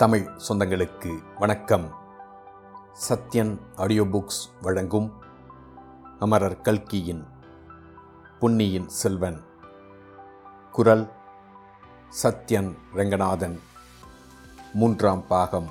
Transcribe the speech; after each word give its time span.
தமிழ் 0.00 0.30
சொந்தங்களுக்கு 0.48 1.22
வணக்கம். 1.38 1.94
Sathyan 3.08 3.58
audio 3.76 4.02
books 4.02 4.48
வழங்கும் 4.62 5.12
அமரர் 6.18 6.60
கல்கியின் 6.60 7.26
பொன்னியின் 8.38 8.88
செல்வன். 8.88 9.44
குரல் 10.72 11.12
சத்யன் 12.22 12.78
ரங்கநாதன். 12.94 13.60
மூன்றாம் 14.72 15.26
பாகம். 15.26 15.68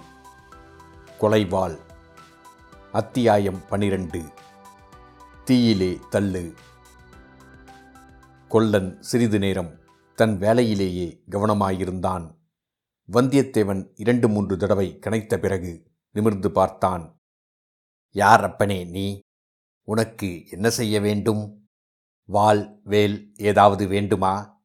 கொலைவாள். 1.22 1.80
அத்தியாயம் 2.92 3.62
பனிரெண்டு. 3.70 4.24
தீயிலே 5.46 6.00
தள்ளு. 6.10 6.54
கொல்லன் 8.48 9.02
சிறிது 9.02 9.40
நேரம் 9.40 9.80
தன் 10.16 10.40
வேலையிலேயே 10.40 11.24
கவனமாயிருந்தான். 11.30 12.38
வந்தியத்தேவன் 13.12 13.92
இரண்டு 13.96 14.30
மூன்று 14.30 14.58
தடவை 14.58 14.98
கனைத்த 15.02 15.38
பிறகு 15.38 15.92
நிமிர்ந்து 16.12 16.52
பார்த்தான். 16.52 17.22
யார் 18.10 18.44
அப்பனே 18.44 18.84
நீ? 18.84 19.20
உனக்கு 19.84 20.48
என்ன 20.48 20.70
செய்ய 20.70 21.00
வேண்டும்? 21.00 21.68
வாள் 22.24 22.82
வேல் 22.84 23.34
ஏதாவது 23.38 23.88
வேண்டுமா? 23.88 24.64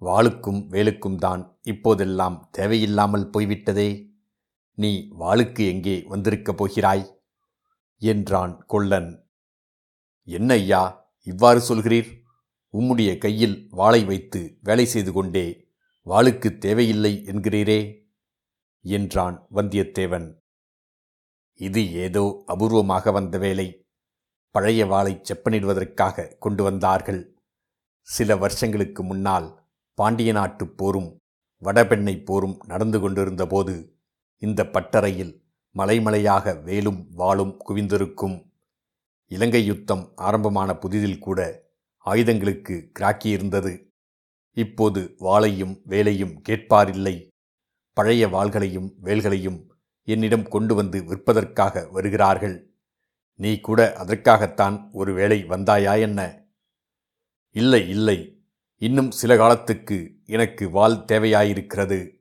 வாளுக்கும் 0.00 0.60
வேலுக்கும் 0.70 1.16
தான் 1.16 1.58
இப்போதெல்லாம் 1.62 2.48
தேவையில்லாமல் 2.50 3.30
போய்விட்டதே. 3.30 4.10
நீ 4.74 5.08
வாளுக்கு 5.20 5.66
எங்கே 5.66 6.04
வந்திருக்கப் 6.08 6.56
போகிறாய்? 6.56 7.20
என்றான் 7.96 8.64
கொல்லன். 8.66 9.30
என்ன 10.22 10.54
ஐயா 10.54 11.12
இவ்வாறு 11.22 11.60
சொல்கிறீர்? 11.60 12.10
உம்முடைய 12.72 13.18
கையில் 13.18 13.66
வாளை 13.70 14.04
வைத்து 14.04 14.58
வேலை 14.62 14.84
செய்து 14.84 15.12
கொண்டே 15.12 15.67
வாளுக்கு 16.08 16.58
தேவையில்லை 16.58 17.22
என்கிறீரே? 17.26 18.02
என்றான் 18.80 19.46
வந்தியத்தேவன். 19.54 20.34
இது 21.54 21.92
ஏதோ 21.92 22.44
அபூர்வமாக 22.46 23.12
வந்த 23.12 23.38
வேலை. 23.38 23.86
பழைய 24.50 24.86
வாளை 24.86 25.20
செப்பனிடுவதற்காக 25.22 26.38
கொண்டு 26.38 26.62
வந்தார்கள். 26.62 27.38
சில 28.00 28.36
வருஷங்களுக்கு 28.36 29.02
முன்னால் 29.02 29.68
பாண்டிய 29.94 30.32
நாட்டுப் 30.32 30.76
போரும் 30.76 31.18
வடபெண்ணை 31.62 32.24
போரும் 32.24 32.62
நடந்து 32.66 33.00
கொண்டிருந்தபோது 33.00 33.98
இந்த 34.38 34.64
பட்டறையில் 34.64 35.42
மலைமலையாக 35.74 36.62
வேலும் 36.62 37.08
வாளும் 37.10 37.56
குவிந்திருக்கும். 37.68 38.50
இலங்கை 39.26 39.64
யுத்தம் 39.64 40.12
ஆரம்பமான 40.14 40.72
புதிதில் 40.72 41.18
கூட 41.18 41.66
ஆயுதங்களுக்கு 41.96 42.90
கிராக்கி 42.92 43.28
இருந்தது 43.28 43.87
இப்போது 44.58 45.14
வாளையும் 45.18 45.80
வேலையும் 45.84 46.42
கேட்பாரில்லை. 46.48 47.28
பழைய 47.92 48.26
வாள்களையும் 48.28 48.94
வேல்களையும் 48.98 49.74
என்னிடம் 50.02 50.48
கொண்டு 50.48 50.74
வந்து 50.74 51.02
விற்பதற்காக 51.02 51.90
வருகிறார்கள். 51.90 52.74
நீ 53.34 53.60
கூட 53.60 53.94
அதற்காகத்தான் 53.94 54.88
ஒரு 54.92 55.14
வேளை 55.14 55.44
வந்தாயா 55.44 56.00
என்ன? 56.00 56.46
இல்லை 57.50 57.88
இல்லை. 57.88 58.42
இன்னும் 58.76 59.10
சில 59.10 59.36
காலத்துக்கு 59.36 60.16
எனக்கு 60.24 60.70
வாள் 60.70 60.92
தேவையாயிருக்கிறது. 60.92 62.16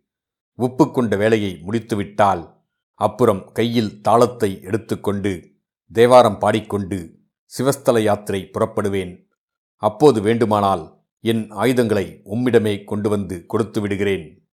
ஒப்புக்கொண்ட 0.56 1.18
வேலையை 1.18 1.60
முடித்துவிட்டால் 1.62 2.56
அப்புறம் 2.94 3.52
கையில் 3.52 4.02
தாளத்தை 4.02 4.62
எடுத்துக்கொண்டு 4.62 5.52
தேவாரம் 5.92 6.40
பாடிக்கொண்டு 6.40 7.20
சிவஸ்தல 7.58 8.00
யாத்திரை 8.00 8.50
புறப்படுவேன். 8.54 9.28
அப்போது 9.76 10.22
வேண்டுமானால் 10.22 10.97
என் 11.20 11.52
ஆயுதங்களை 11.52 12.22
உம்மிடமே 12.26 12.84
கொண்டு 12.84 13.10
வந்து 13.10 13.46
கொடுத்து 13.46 13.82
விடுகிறேன். 13.82 14.50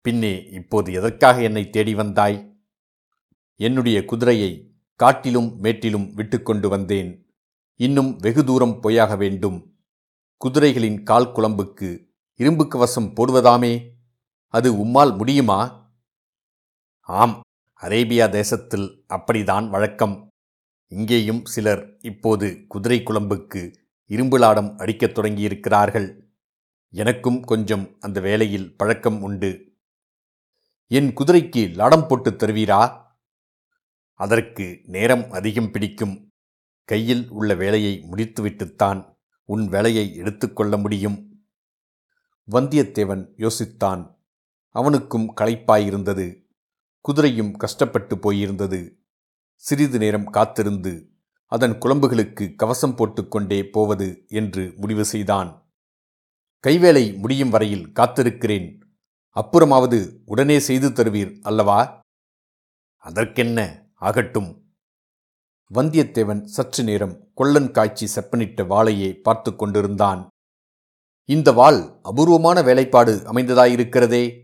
பின்னே 0.00 0.44
இப்போது 0.44 0.92
எதற்காக 0.92 1.42
என்னை 1.42 1.70
தேடி 1.70 1.94
வந்தாய்? 1.94 2.60
என்னுடைய 3.56 4.04
குதிரையை 4.04 4.76
காட்டிலும் 4.96 5.58
மேட்டிலும் 5.58 6.14
விட்டுக்கொண்டு 6.14 6.68
வந்தேன். 6.68 7.30
இன்னும் 7.76 8.16
வெகு 8.16 8.44
தூரம் 8.44 8.80
போயாக 8.80 9.16
வேண்டும். 9.16 9.76
குதிரைகளின் 10.44 11.02
கால் 11.02 11.32
குழம்புக்கு 11.32 12.08
இரும்பு 12.34 12.68
கவசம் 12.68 13.14
போடுவதாமே? 13.14 13.88
அது 14.46 14.86
உம்மால் 14.86 15.16
முடியுமா? 15.16 15.90
ஆம் 17.00 17.40
அரேபியா 17.82 18.30
தேசத்தில் 18.30 19.04
அப்படிதான் 19.08 19.68
வழக்கம். 19.68 20.28
இங்கேயும் 20.88 21.44
சிலர் 21.44 21.98
இப்போது 22.00 22.66
குதிரை 22.68 23.02
குழம்புக்கு 23.04 23.74
இரும்பு 24.04 24.38
லாடம் 24.38 24.76
அடிக்கத் 24.76 25.18
தொடங்கியிருக்கிறார்கள். 25.18 26.20
எனக்கும் 26.90 27.42
கொஞ்சம் 27.42 27.96
அந்த 28.00 28.20
வேலையில் 28.20 28.76
பழக்கம் 28.76 29.22
உண்டு. 29.22 29.76
என் 30.86 31.14
குதிரைக்கு 31.14 31.74
லாடம் 31.74 32.06
போட்டு 32.06 32.30
தருவீரா? 32.30 33.00
அதற்கு 34.14 34.80
நேரம் 34.84 35.30
அதிகம் 35.30 35.70
பிடிக்கும். 35.70 36.28
கையில் 36.84 37.28
உள்ள 37.28 37.54
வேலையை 37.54 38.06
முடித்துவிட்டுத்தான் 38.10 39.16
உன் 39.44 39.68
வேலையை 39.68 40.14
எடுத்துக்கொள்ள 40.14 40.76
முடியும். 40.76 41.46
வந்தியத்தேவன் 42.50 43.32
யோசித்தான். 43.36 44.14
அவனுக்கும் 44.68 45.36
களைப்பாயிருந்தது. 45.36 46.42
குதிரையும் 47.08 47.56
கஷ்டப்பட்டு 47.56 48.16
போயிருந்தது. 48.16 48.94
சிறிது 49.54 49.98
நேரம் 49.98 50.30
காத்திருந்து 50.30 51.11
அதன் 51.52 51.78
குழம்புகளுக்கு 51.78 52.54
கவசம் 52.54 52.94
போட்டுக்கொண்டே 52.94 53.64
போவது 53.64 54.24
என்று 54.28 54.74
முடிவு 54.76 55.04
செய்தான். 55.04 55.72
கைவேலை 56.66 57.16
முடியும் 57.16 57.50
வரையில் 57.50 57.88
காத்திருக்கிறேன். 57.88 58.80
அப்புறமாவது 59.36 60.22
உடனே 60.24 60.58
செய்து 60.58 60.90
தருவீர் 60.90 61.40
அல்லவா? 61.42 62.00
அதற்கென்ன? 62.96 63.86
ஆகட்டும். 63.94 64.74
வந்தியத்தேவன் 65.74 66.44
சற்று 66.44 66.84
நேரம் 66.84 67.30
கொள்ளன் 67.34 67.70
காய்ச்சி 67.70 68.08
செப்பனிட்ட 68.14 68.64
வாளையே 68.64 69.20
பார்த்து 69.20 69.56
கொண்டிருந்தான். 69.56 70.28
இந்த 71.24 71.52
வாள் 71.52 71.98
அபூர்வமான 72.02 72.62
வேலைப்பாடு 72.62 73.16
அமைந்ததாயிருக்கிறதே. 73.16 74.40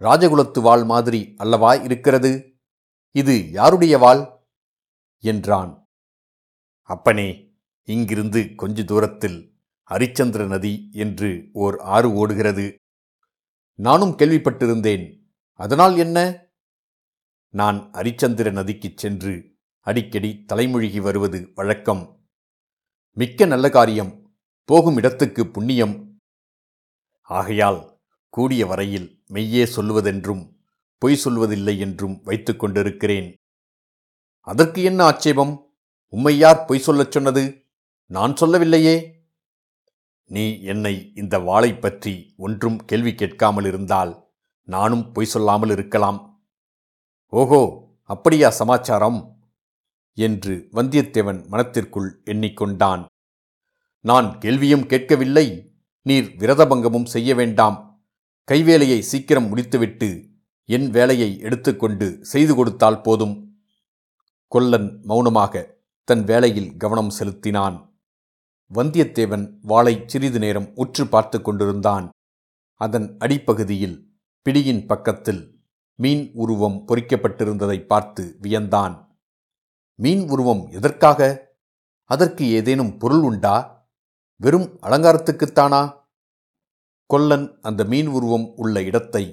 ராஜகுலத்து 0.00 0.60
வாள் 0.60 0.84
மாதிரி 0.84 1.34
அல்லவா 1.36 1.74
இருக்கிறது? 1.74 2.56
இது 3.10 3.50
யாருடைய 3.50 3.98
வாள்? 3.98 4.46
என்றான். 5.18 5.87
அப்பனே 6.88 7.54
இங்கிருந்து 7.84 8.54
கொஞ்ச 8.56 8.84
தூரத்தில் 8.84 9.60
ஹரிச்சந்திர 9.90 10.46
நதி 10.46 10.88
என்று 10.92 11.48
ஓர் 11.52 11.78
ஆறு 11.80 12.12
ஓடுகிறது. 12.12 12.74
நானும் 13.74 14.10
கேள்விப்பட்டிருந்தேன் 14.10 15.22
அதனால் 15.52 15.96
என்ன? 15.96 16.46
நான் 17.48 17.90
ஹரிச்சந்திர 17.92 18.52
நதிக்குச் 18.52 18.96
சென்று 18.96 19.56
அடிக்கடி 19.80 20.44
தலைமொழிகி 20.52 21.00
வருவது 21.00 21.52
வழக்கம். 21.54 22.28
மிக்க 23.12 23.44
நல்ல 23.44 23.70
காரியம் 23.70 24.36
போகும் 24.64 24.96
இடத்துக்கு 24.96 25.50
புண்ணியம். 25.50 26.18
ஆகையால் 27.22 28.00
கூடிய 28.28 28.66
வரையில் 28.66 29.24
மெய்யே 29.30 29.64
சொல்லுவதென்றும் 29.76 30.56
பொய் 30.98 31.20
சொல்வதில்லை 31.24 31.78
என்றும் 31.78 32.22
வைத்துக்கொண்டிருக்கிறேன் 32.24 33.34
அதற்கு 34.40 34.82
என்ன 34.82 35.04
ஆட்சேபம்? 35.04 35.67
உம்மை 36.08 36.38
யார் 36.38 36.64
பொய் 36.64 36.78
சொல்லச் 36.78 37.10
சொன்னது? 37.10 37.42
நான் 38.06 38.36
சொல்லவில்லையே. 38.36 38.96
நீ 40.24 40.62
என்னை 40.62 41.12
இந்த 41.14 41.38
வாளை 41.38 41.74
பற்றி 41.74 42.34
ஒன்றும் 42.36 42.84
கேள்வி 42.84 43.14
கேட்காமல் 43.14 43.64
இருந்தால் 43.64 44.12
நானும் 44.64 45.12
பொய் 45.12 45.26
சொல்லாமல் 45.26 45.70
இருக்கலாம். 45.70 46.42
ஓஹோ 47.26 47.60
அப்படியா 48.02 48.50
சமாச்சாரம்? 48.50 49.36
என்று 50.14 50.68
வந்தியத்தேவன் 50.72 51.40
மனத்திற்குள் 51.48 52.22
எண்ணிக்கொண்டான். 52.24 53.04
நான் 54.00 54.38
கேள்வியும் 54.38 54.86
கேட்கவில்லை 54.86 55.46
நீர் 56.02 56.28
விரதபங்கமும் 56.38 57.04
செய்ய 57.04 57.34
வேண்டாம். 57.34 57.76
கைவேலையை 58.48 58.98
சீக்கிரம் 58.98 59.48
முடித்துவிட்டு 59.48 60.08
என் 60.64 60.90
வேலையை 60.90 61.38
எடுத்துக்கொண்டு 61.38 62.18
செய்து 62.24 62.54
கொடுத்தால் 62.54 63.00
போதும். 63.00 63.34
கொல்லன் 64.52 65.00
மௌனமாக 65.02 65.77
தன் 66.08 66.24
வேலையில் 66.24 66.76
கவனம் 66.76 67.10
செலுத்தினான். 67.10 68.00
வந்தியத்தேவன் 68.74 69.58
வாளை 69.60 70.02
சிறிது 70.06 70.38
நேரம் 70.38 70.68
உற்று 70.74 71.06
பார்த்து 71.06 71.42
கொண்டிருந்தான். 71.42 72.08
அதன் 72.74 73.16
அடிப்பகுதியில் 73.18 73.96
பிடியின் 74.46 74.86
பக்கத்தில் 74.86 75.62
மீன் 75.94 76.30
உருவம் 76.34 76.84
பொறிக்கப்பட்டிருந்ததை 76.88 77.86
பார்த்து 77.86 78.38
வியந்தான். 78.42 78.94
மீன் 79.94 80.28
உருவம் 80.28 80.68
எதற்காக? 80.70 81.20
அதற்கு 82.04 82.44
ஏதேனும் 82.50 82.98
பொருள் 82.98 83.22
உண்டா? 83.22 83.56
வெறும் 84.36 84.68
அலங்காரத்துக்குத்தானா 84.82 85.82
கொல்லன் 87.06 87.60
அந்த 87.60 87.84
மீன் 87.84 88.06
உருவம் 88.06 88.52
உள்ள 88.56 88.82
இடத்தை 88.82 89.24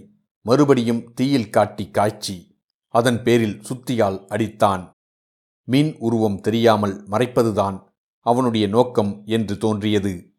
மறுபடியும் 0.42 1.14
தீயில் 1.14 1.50
காட்டி 1.50 1.92
காய்ச்சி 1.92 2.38
அதன் 2.94 3.24
பேரில் 3.24 3.58
சுத்தியால் 3.60 4.20
அடித்தான். 4.28 4.84
மீன் 5.66 5.96
உருவம் 6.00 6.42
தெரியாமல் 6.42 7.08
மறைப்பதுதான் 7.10 7.84
அவனுடைய 8.20 8.68
நோக்கம் 8.68 9.22
என்று 9.26 9.58
தோன்றியது. 9.58 10.34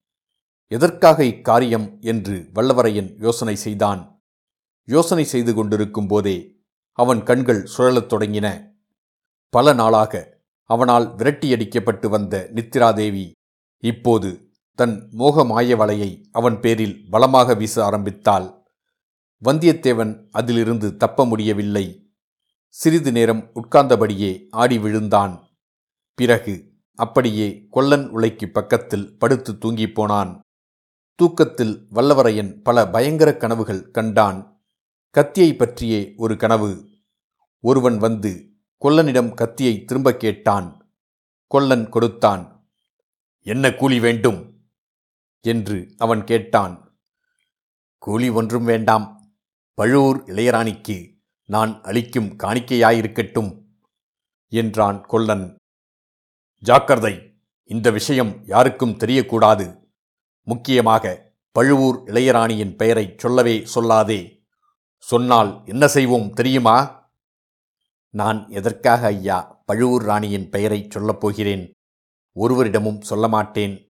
எதற்காக 0.66 1.24
இக்காரியம் 1.24 2.00
என்று 2.00 2.50
வல்லவரையன் 2.54 3.14
யோசனை 3.20 3.56
செய்தான். 3.56 4.22
யோசனை 4.84 5.24
செய்து 5.24 5.54
கொண்டிருக்கும் 5.54 6.06
போதே 6.06 6.56
அவன் 6.92 7.22
கண்கள் 7.22 7.68
சுழலத் 7.76 8.12
தொடங்கின. 8.12 8.74
பல 9.48 9.72
நாளாக 9.72 10.38
அவனால் 10.62 11.14
விரட்டியடிக்கப்பட்டு 11.14 12.08
வந்த 12.08 12.50
நித்திராதேவி 12.54 13.30
இப்போது 13.78 14.50
தன் 14.74 15.08
மோக 15.10 15.44
மாய 15.44 15.76
வலையை 15.76 16.24
அவன் 16.32 16.60
பேரில் 16.60 17.08
பலமாக 17.10 17.54
வீச 17.54 17.84
ஆரம்பித்தாள். 17.84 18.66
வந்தியத்தேவன் 19.44 20.28
அதிலிருந்து 20.30 20.96
தப்ப 20.96 21.26
முடியவில்லை. 21.26 22.05
சிறிது 22.68 23.12
நேரம் 23.12 23.50
உட்கார்ந்தபடியே 23.54 24.46
ஆடி 24.50 24.78
விழுந்தான். 24.78 25.48
பிறகு 26.14 26.72
அப்படியே 26.94 27.66
கொல்லன் 27.70 28.08
உலைக்கு 28.08 28.48
பக்கத்தில் 28.48 29.18
படுத்து 29.18 29.58
தூங்கிப் 29.58 29.94
போனான். 29.94 30.40
தூக்கத்தில் 31.14 31.88
வல்லவரையன் 31.94 32.62
பல 32.62 32.86
பயங்கர 32.86 33.36
கனவுகள் 33.36 33.90
கண்டான். 33.90 34.64
கத்தியை 35.10 35.54
பற்றியே 35.54 36.14
ஒரு 36.16 36.36
கனவு. 36.36 36.88
ஒருவன் 37.60 37.98
வந்து 37.98 38.50
கொல்லனிடம் 38.84 39.34
கத்தியை 39.34 39.84
திரும்பக் 39.84 40.20
கேட்டான். 40.20 40.94
கொல்லன் 41.46 41.88
கொடுத்தான் 41.88 42.68
என்ன 43.40 43.72
கூலி 43.72 44.00
வேண்டும்? 44.00 44.70
என்று 45.40 45.94
அவன் 45.98 46.24
கேட்டான். 46.24 46.98
கூலி 47.98 48.28
ஒன்றும் 48.28 48.64
வேண்டாம். 48.64 49.36
பழுவூர் 49.74 50.24
இளையராணிக்கு 50.24 51.15
நான் 51.48 51.82
அளிக்கும் 51.82 52.36
காணிக்கையாயிருக்கட்டும் 52.36 53.62
என்றான் 54.48 55.04
கொல்லன். 55.06 55.56
ஜாக்கிரதை 56.58 57.40
இந்த 57.64 57.90
விஷயம் 57.90 58.44
யாருக்கும் 58.46 58.98
தெரியக்கூடாது. 58.98 59.82
முக்கியமாக 60.42 61.32
பழுவூர் 61.50 62.02
இளையராணியின் 62.06 62.76
பெயரைச் 62.76 63.18
சொல்லவே 63.18 63.66
சொல்லாதே. 63.74 64.44
சொன்னால் 64.98 65.62
என்ன 65.64 65.88
செய்வோம் 65.88 66.32
தெரியுமா? 66.32 67.08
நான் 68.10 68.48
எதற்காக 68.48 69.06
ஐயா 69.06 69.62
பழுவூர் 69.66 70.02
ராணியின் 70.02 70.50
பெயரைச் 70.50 70.90
சொல்லப் 70.90 71.20
போகிறேன்? 71.20 71.72
ஒருவரிடமும் 72.36 73.00
சொல்ல 73.00 73.28
மாட்டேன். 73.28 73.88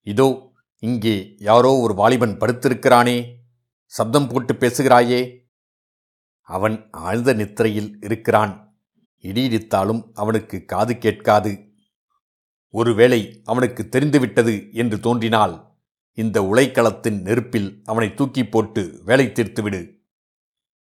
இதோ 0.00 0.52
இங்கே 0.78 1.34
யாரோ 1.38 1.72
ஒரு 1.76 1.94
வாலிபன் 1.94 2.38
படுத்திருக்கிறானே. 2.38 3.34
சப்தம் 3.86 4.28
போட்டு 4.28 4.54
பேசுகிறாயே. 4.54 5.43
அவன் 6.44 6.88
ஆழ்ந்த 6.90 7.32
நித்திரையில் 7.32 7.96
இருக்கிறான். 8.00 8.76
இடியிடித்தாலும் 9.22 10.10
அவனுக்கு 10.14 10.64
காது 10.64 10.98
கேட்காது. 10.98 11.72
ஒருவேளை 12.70 13.40
அவனுக்கு 13.44 13.88
தெரிந்துவிட்டது 13.88 14.72
என்று 14.72 15.00
தோன்றினால் 15.00 15.72
இந்த 16.12 16.42
உலைக்களத்தின் 16.42 17.20
நெருப்பில் 17.20 17.82
அவனை 17.84 18.14
தூக்கி 18.14 18.46
போட்டு 18.46 19.02
வேலை 19.04 19.26
தீர்த்துவிடு. 19.26 19.96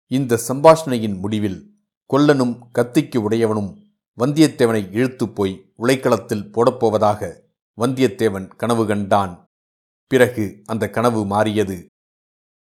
இந்த 0.08 0.40
சம்பாஷணையின் 0.48 1.20
முடிவில் 1.20 1.76
கொல்லனும் 2.14 2.60
கத்திக்கு 2.80 3.30
உடையவனும் 3.30 3.78
வந்தியத்தேவனை 4.18 4.92
இழுத்துப் 4.92 5.36
போய் 5.36 5.74
உலைக்களத்தில் 5.78 6.52
போடப்போவதாக 6.52 7.40
வந்தியத்தேவன் 7.78 8.48
கனவு 8.48 8.88
கண்டான். 8.88 9.46
பிறகு 10.08 10.62
அந்த 10.66 10.90
கனவு 10.90 11.26
மாறியது. 11.26 11.86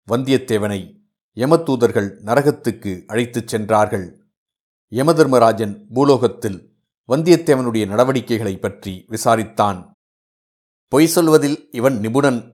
வந்தியத்தேவனை 0.07 0.98
யமதூதர்கள் 1.39 2.21
நரகத்துக்கு 2.25 3.05
அழைத்துச் 3.05 3.47
சென்றார்கள். 3.47 4.29
யமதர்மராஜன் 4.91 5.85
பூலோகத்தில் 5.93 6.75
வந்தியத்தேவனுடைய 7.07 7.87
நடவடிக்கைகளை 7.87 8.57
பற்றி 8.57 9.05
விசாரித்தான். 9.07 9.91
பொய் 10.87 11.07
சொல்வதில் 11.07 11.67
இவன் 11.71 11.99
நிபுணன். 11.99 12.51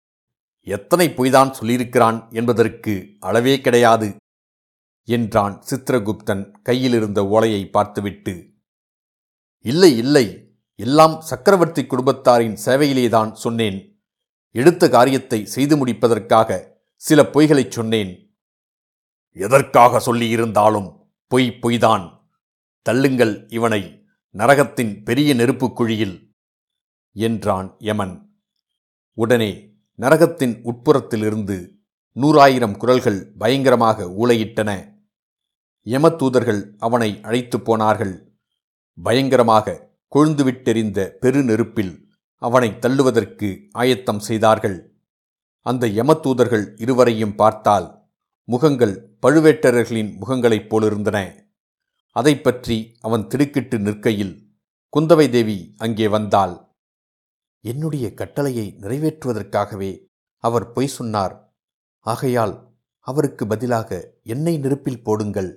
எத்தனை 0.61 1.09
பொய்தான் 1.09 1.51
சொல்லியிருக்கிறான் 1.51 2.31
என்பதற்கு 2.31 3.15
அளவே 3.19 3.61
கிடையாது 3.61 4.15
என்றான் 5.03 5.63
சித்திரகுப்தன் 5.69 6.51
கையிலிருந்த 6.61 7.25
ஓலையை 7.25 7.69
பார்த்துவிட்டு. 7.69 8.53
இல்லை 9.59 9.97
இல்லை 9.97 10.55
எல்லாம் 10.75 11.21
சக்கரவர்த்தி 11.21 11.85
குடும்பத்தாரின் 11.85 12.57
சேவையிலேதான் 12.65 13.31
சொன்னேன். 13.31 14.01
எடுத்த 14.51 14.89
காரியத்தை 14.89 15.45
செய்து 15.45 15.77
முடிப்பதற்காக 15.77 16.81
சில 16.95 17.23
பொய்களைச் 17.23 17.71
சொன்னேன். 17.71 18.24
எதற்காக 19.37 19.99
சொல்லியிருந்தாலும் 19.99 21.07
பொய் 21.27 21.59
பொய்தான். 21.61 22.19
தள்ளுங்கள் 22.89 23.53
இவனை 23.53 24.05
நரகத்தின் 24.33 25.03
பெரிய 25.03 25.33
நெருப்புக் 25.33 25.75
குழியில் 25.75 26.31
என்றான் 27.11 27.75
யமன். 27.79 28.41
உடனே 29.13 29.73
நரகத்தின் 29.97 30.61
உட்புறத்திலிருந்து 30.63 31.69
நூறாயிரம் 32.15 32.77
குரல்கள் 32.77 33.33
பயங்கரமாக 33.37 34.03
ஊளையிட்டன. 34.03 34.99
யமதூதர்கள் 35.85 36.75
அவனை 36.77 37.19
அழைத்துப் 37.21 37.65
போனார்கள். 37.65 38.37
பயங்கரமாக 39.03 39.89
கொழுந்துவிட்டெறிந்த 40.15 41.11
பெருநெருப்பில் 41.21 42.03
அவனை 42.35 42.79
தள்ளுவதற்கு 42.79 43.67
ஆயத்தம் 43.71 44.19
செய்தார்கள். 44.19 44.95
அந்த 45.59 45.87
யமதூதர்கள் 45.87 46.73
இருவரையும் 46.75 47.35
பார்த்தால் 47.35 48.04
முகங்கள் 48.47 49.17
பழுவேட்டரர்களின் 49.21 50.11
முகங்களைப் 50.17 50.67
போலிருந்தன. 50.71 51.17
அதை 52.15 52.33
பற்றி 52.39 52.97
அவன் 53.01 53.27
திடுக்கிட்டு 53.27 53.79
நிற்கையில் 53.79 54.35
குந்தவை 54.93 55.29
தேவி 55.29 55.75
அங்கே 55.77 56.07
வந்தாள். 56.07 56.53
என்னுடைய 57.59 58.13
கட்டளையை 58.13 58.67
நிறைவேற்றுவதற்காகவே 58.81 59.91
அவர் 60.37 60.71
பொய் 60.71 60.87
சொன்னார். 60.87 61.35
ஆகையால் 62.05 62.55
அவருக்கு 62.99 63.47
பதிலாக 63.47 64.21
என்னை 64.23 64.57
நெருப்பில் 64.57 65.03
போடுங்கள் 65.03 65.51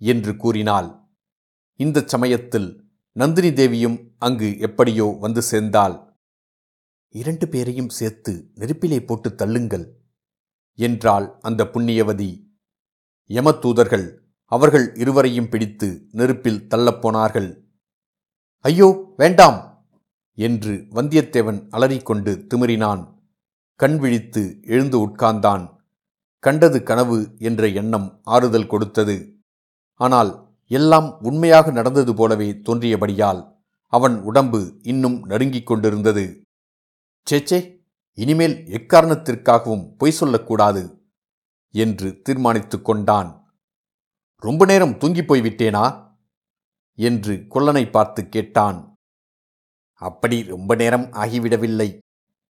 என்று 0.00 0.36
கூறினாள். 0.36 0.88
இந்த 1.80 2.04
சமயத்தில் 2.06 2.68
நந்தினி 3.16 3.52
தேவியும் 3.52 3.98
அங்கு 4.18 4.58
எப்படியோ 4.58 5.06
வந்து 5.20 5.42
சேர்ந்தாள். 5.42 5.96
இரண்டு 7.14 7.48
பேரையும் 7.48 7.88
சேர்த்து 7.88 8.32
நெருப்பிலே 8.54 9.00
போட்டு 9.04 9.30
தள்ளுங்கள். 9.34 9.86
என்றாள் 10.78 11.26
அந்த 11.40 11.62
புண்ணியவதி. 11.74 12.30
யமதூதர்கள் 13.30 14.06
அவர்கள் 14.52 14.86
இருவரையும் 14.94 15.48
பிடித்து 15.48 15.88
நெருப்பில் 16.12 16.64
தள்ளப்போனார்கள் 16.68 17.50
ஐயோ 18.64 18.88
வேண்டாம்! 19.16 19.58
என்று 20.38 20.72
வந்தியத்தேவன் 20.94 21.60
அலறிக்கொண்டு 21.70 22.32
திமிரினான். 22.50 23.02
கண் 23.80 23.96
விழித்து 23.98 24.42
எழுந்து 24.66 24.96
உட்கார்ந்தான். 25.06 25.64
கண்டது 26.44 26.78
கனவு 26.82 27.18
என்ற 27.40 27.62
எண்ணம் 27.80 28.06
ஆறுதல் 28.26 28.70
கொடுத்தது. 28.72 29.16
ஆனால் 30.00 30.30
எல்லாம் 30.70 31.08
உண்மையாக 31.20 31.70
நடந்தது 31.70 32.12
போலவே 32.14 32.48
தோன்றியபடியால் 32.66 33.40
அவன் 33.92 34.16
உடம்பு 34.22 34.60
இன்னும் 34.82 35.18
நடுங்கிக் 35.24 35.68
கொண்டிருந்தது. 35.70 36.24
சேச்சே 37.26 37.58
இனிமேல் 38.14 38.64
எக்காரணத்திற்காகவும் 38.64 39.94
பொய் 39.98 40.10
சொல்லக்கூடாது 40.10 41.02
என்று 41.70 42.20
தீர்மானித்து 42.22 42.82
கொண்டான். 42.82 43.54
ரொம்ப 44.36 44.64
நேரம் 44.64 44.98
தூங்கிப் 44.98 45.32
போய்விட்டேனா? 45.32 46.10
என்று 46.94 47.46
கொல்லனை 47.50 47.90
பார்த்து 47.90 48.28
கேட்டான். 48.28 48.94
அப்படி 49.92 50.42
ரொம்ப 50.42 50.74
நேரம் 50.74 51.02
ஆகிவிடவில்லை. 51.02 51.98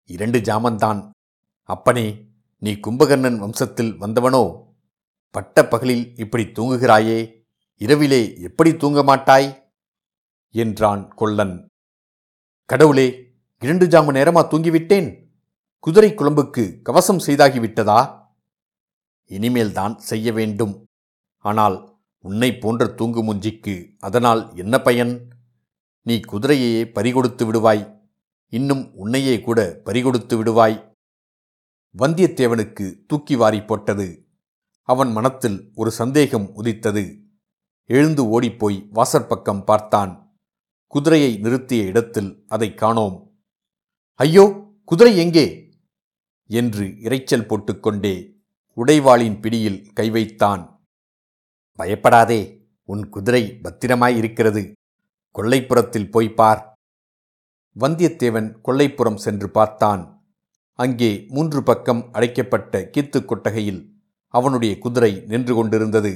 இரண்டு 0.04 0.38
ஜாமந்தான். 0.38 1.10
அப்பனே 1.62 2.28
நீ 2.58 2.72
கும்பகர்ணன் 2.72 3.42
வம்சத்தில் 3.42 3.96
வந்தவனோ? 3.98 4.70
பட்ட 5.30 5.66
பகலில் 5.66 6.16
இப்படி 6.16 6.44
தூங்குகிறாயே? 6.44 7.46
இரவிலே 7.76 8.40
எப்படி 8.40 8.76
தூங்க 8.76 9.02
மாட்டாய்? 9.02 9.72
என்றான் 10.50 11.14
கொல்லன். 11.14 11.66
கடவுளே 12.64 13.34
இரண்டு 13.58 13.86
ஜாம 13.86 14.12
நேரமா 14.12 14.46
தூங்கிவிட்டேன்? 14.50 15.21
குதிரை 15.84 16.14
குழம்புக்கு 16.14 16.82
கவசம் 16.82 17.18
செய்தாகிவிட்டதா? 17.18 18.30
இனிமேல்தான் 19.26 19.98
செய்ய 19.98 20.32
வேண்டும். 20.32 20.84
ஆனால் 21.38 21.98
உன்னை 22.18 22.58
போன்ற 22.58 22.86
தூங்கு 22.86 23.34
முஞ்சிக்கு 23.34 23.96
அதனால் 23.98 24.54
என்ன 24.54 24.80
பயன்? 24.80 25.32
நீ 26.02 26.20
குதிரையையே 26.28 26.84
பறிகொடுத்து 26.84 27.44
விடுவாய். 27.44 28.00
இன்னும் 28.48 28.94
உன்னையே 28.94 29.40
கூட 29.40 29.80
பறிகொடுத்து 29.84 30.42
விடுவாய். 30.42 30.94
வந்தியத்தேவனுக்கு 31.98 33.06
தூக்கி 33.06 33.36
வாரி 33.36 33.62
போட்டது. 33.62 34.26
அவன் 34.82 35.12
மனத்தில் 35.12 35.70
ஒரு 35.74 35.90
சந்தேகம் 35.90 36.54
உதித்தது. 36.54 37.22
எழுந்து 37.84 38.28
ஓடிப்போய் 38.28 38.88
வாசற்பக்கம் 38.94 39.64
பார்த்தான். 39.64 40.40
குதிரையை 40.86 41.38
நிறுத்திய 41.42 41.84
இடத்தில் 41.84 42.44
அதை 42.48 42.74
காணோம். 42.74 43.32
ஐயோ! 44.14 44.70
குதிரை 44.84 45.18
எங்கே? 45.18 45.70
என்று 46.52 46.84
இரைச்சல் 47.06 47.48
போட்டுக்கொண்டே 47.48 48.14
உடைவாளின் 48.76 49.40
பிடியில் 49.40 49.80
கை 49.92 50.10
வைத்தான். 50.10 50.62
பயப்படாதே 51.78 52.40
உன் 52.88 53.08
குதிரை 53.08 53.42
பத்திரமாய் 53.62 54.16
இருக்கிறது. 54.16 54.62
கொல்லைப்புறத்தில் 55.34 56.10
போய் 56.10 56.30
பார். 56.40 56.62
வந்தியத்தேவன் 57.76 58.48
கொல்லைப்புறம் 58.64 59.20
சென்று 59.24 59.50
பார்த்தான். 59.50 60.02
அங்கே 60.78 61.10
மூன்று 61.28 61.62
பக்கம் 61.62 62.02
அடைக்கப்பட்ட 62.12 62.80
கீத்து 62.94 63.18
கொட்டகையில் 63.24 63.80
அவனுடைய 64.34 64.72
குதிரை 64.78 65.12
நின்று 65.26 65.54
கொண்டிருந்தது. 65.54 66.12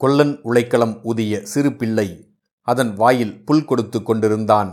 கொல்லன் 0.00 0.34
உழைக்களம் 0.44 0.94
ஊதிய 1.02 1.34
சிறு 1.52 1.70
பிள்ளை 1.76 2.08
அதன் 2.68 2.92
வாயில் 2.94 3.34
புல் 3.44 3.64
கொடுத்து 3.64 3.98
கொண்டிருந்தான். 4.02 4.70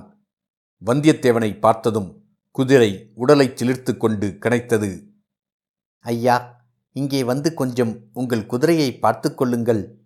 வந்தியத்தேவனை 0.85 1.51
பார்த்ததும் 1.59 2.09
குதிரை 2.57 3.13
உடலைச் 3.13 3.63
சிலிர்த்து 3.63 3.97
கொண்டு 3.97 4.37
கனைத்தது. 4.43 5.11
ஐயா 5.99 6.65
இங்கே 6.91 7.23
வந்து 7.23 7.53
கொஞ்சம் 7.53 8.09
உங்கள் 8.13 8.45
குதிரையை 8.45 8.99
பார்த்து 8.99 9.35
கொள்ளுங்கள். 9.35 10.05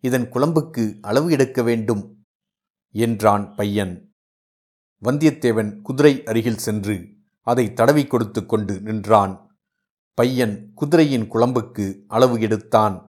இதன் 0.00 0.28
குழம்புக்கு 0.28 0.98
அளவு 1.00 1.30
எடுக்க 1.30 1.62
வேண்டும் 1.62 2.24
என்றான் 2.90 3.54
பையன். 3.54 4.14
வந்தியத்தேவன் 5.02 5.80
குதிரை 5.82 6.22
அருகில் 6.24 6.56
சென்று 6.56 6.96
அதை 7.40 7.72
தடவி 7.72 8.06
கொடுத்து 8.06 8.46
கொண்டு 8.46 8.80
நின்றான். 8.80 9.58
பையன் 10.14 10.72
குதிரையின் 10.74 11.30
குழம்புக்கு 11.32 12.04
அளவு 12.06 12.40
எடுத்தான். 12.40 13.06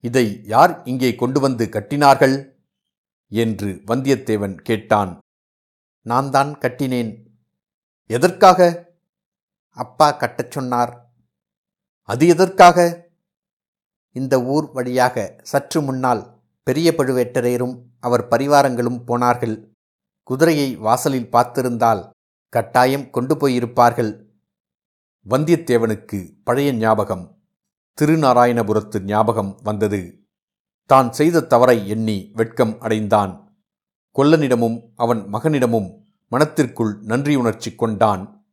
இதை 0.00 0.26
யார் 0.44 0.82
இங்கே 0.84 1.14
கொண்டு 1.14 1.40
வந்து 1.40 1.64
கட்டினார்கள்? 1.64 2.36
என்று 3.28 3.82
வந்தியத்தேவன் 3.86 4.56
கேட்டான். 4.62 5.18
நான் 6.02 6.30
தான் 6.30 6.58
கட்டினேன். 6.58 7.21
எதற்காக? 8.06 8.90
அப்பா 9.68 10.12
கட்டச் 10.12 10.50
சொன்னார். 10.50 11.10
அது 12.02 12.26
எதற்காக? 12.26 13.08
இந்த 14.12 14.42
ஊர் 14.42 14.72
வழியாக 14.72 15.36
சற்று 15.42 15.82
முன்னால் 15.82 16.40
பெரிய 16.62 16.94
பழுவேட்டரையரும் 16.96 17.78
அவர் 18.00 18.28
பரிவாரங்களும் 18.28 19.04
போனார்கள். 19.04 19.74
குதிரையை 20.22 20.76
வாசலில் 20.76 21.30
பார்த்திருந்தால் 21.30 22.10
கட்டாயம் 22.48 23.10
கொண்டு 23.10 23.34
போயிருப்பார்கள். 23.34 24.30
வந்தியத்தேவனுக்கு 25.28 26.36
பழைய 26.44 26.72
ஞாபகம் 26.72 27.40
திருநாராயணபுரத்து 28.00 29.02
ஞாபகம் 29.02 29.58
வந்தது. 29.62 30.26
தான் 30.86 31.12
செய்த 31.12 31.40
தவறை 31.40 31.88
எண்ணி 31.88 32.30
வெட்கம் 32.34 32.80
அடைந்தான். 32.80 33.56
கொல்லனிடமும் 34.16 34.92
அவன் 34.96 35.26
மகனிடமும் 35.32 36.01
மனத்திற்குள் 36.32 37.02
நன்றியுணர்ச்சி 37.02 37.74
கொண்டான். 37.74 38.46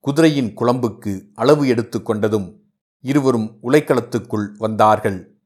குதிரையின் 0.00 0.54
குழம்புக்கு 0.54 1.28
அளவு 1.34 1.68
எடுத்து 1.68 1.98
கொண்டதும் 1.98 2.58
இருவரும் 3.00 3.58
உலைக்களத்துக்குள் 3.62 4.52
வந்தார்கள். 4.56 5.40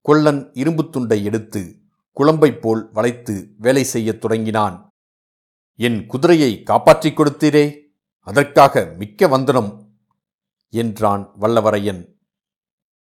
கொல்லன் 0.00 0.50
இரும்புத் 0.52 0.92
துண்டை 0.92 1.24
எடுத்து 1.24 1.82
குழம்பைப் 2.16 2.60
போல் 2.60 2.90
வளைத்து 2.92 3.54
வேலை 3.58 3.84
செய்யத் 3.84 4.20
தொடங்கினான். 4.20 4.88
என் 5.76 6.06
குதிரையை 6.06 6.62
காப்பாற்றிக் 6.62 7.20
கொடுத்தீரே 7.20 7.78
அதற்காக 8.18 8.94
மிக்க 8.96 9.28
வந்தனம் 9.28 9.96
என்றான் 10.68 11.30
வல்லவரையன். 11.40 12.14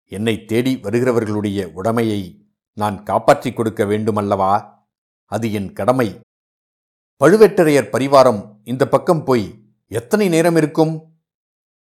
என்னை 0.04 0.44
தேடி 0.44 0.76
வருகிறவர்களுடைய 0.76 1.72
உடைமையை 1.74 2.44
நான் 2.72 3.02
காப்பாற்றிக் 3.02 3.56
கொடுக்க 3.56 3.84
வேண்டுமல்லவா? 3.84 4.72
அது 5.24 5.52
என் 5.52 5.72
கடமை. 5.72 6.20
பழுவேட்டரையர் 7.24 7.88
பரிவாரம் 7.92 8.56
இந்த 8.64 8.88
பக்கம் 8.88 9.24
போய் 9.24 9.72
எத்தனை 9.86 10.28
நேரம் 10.28 10.56
இருக்கும்? 10.56 11.16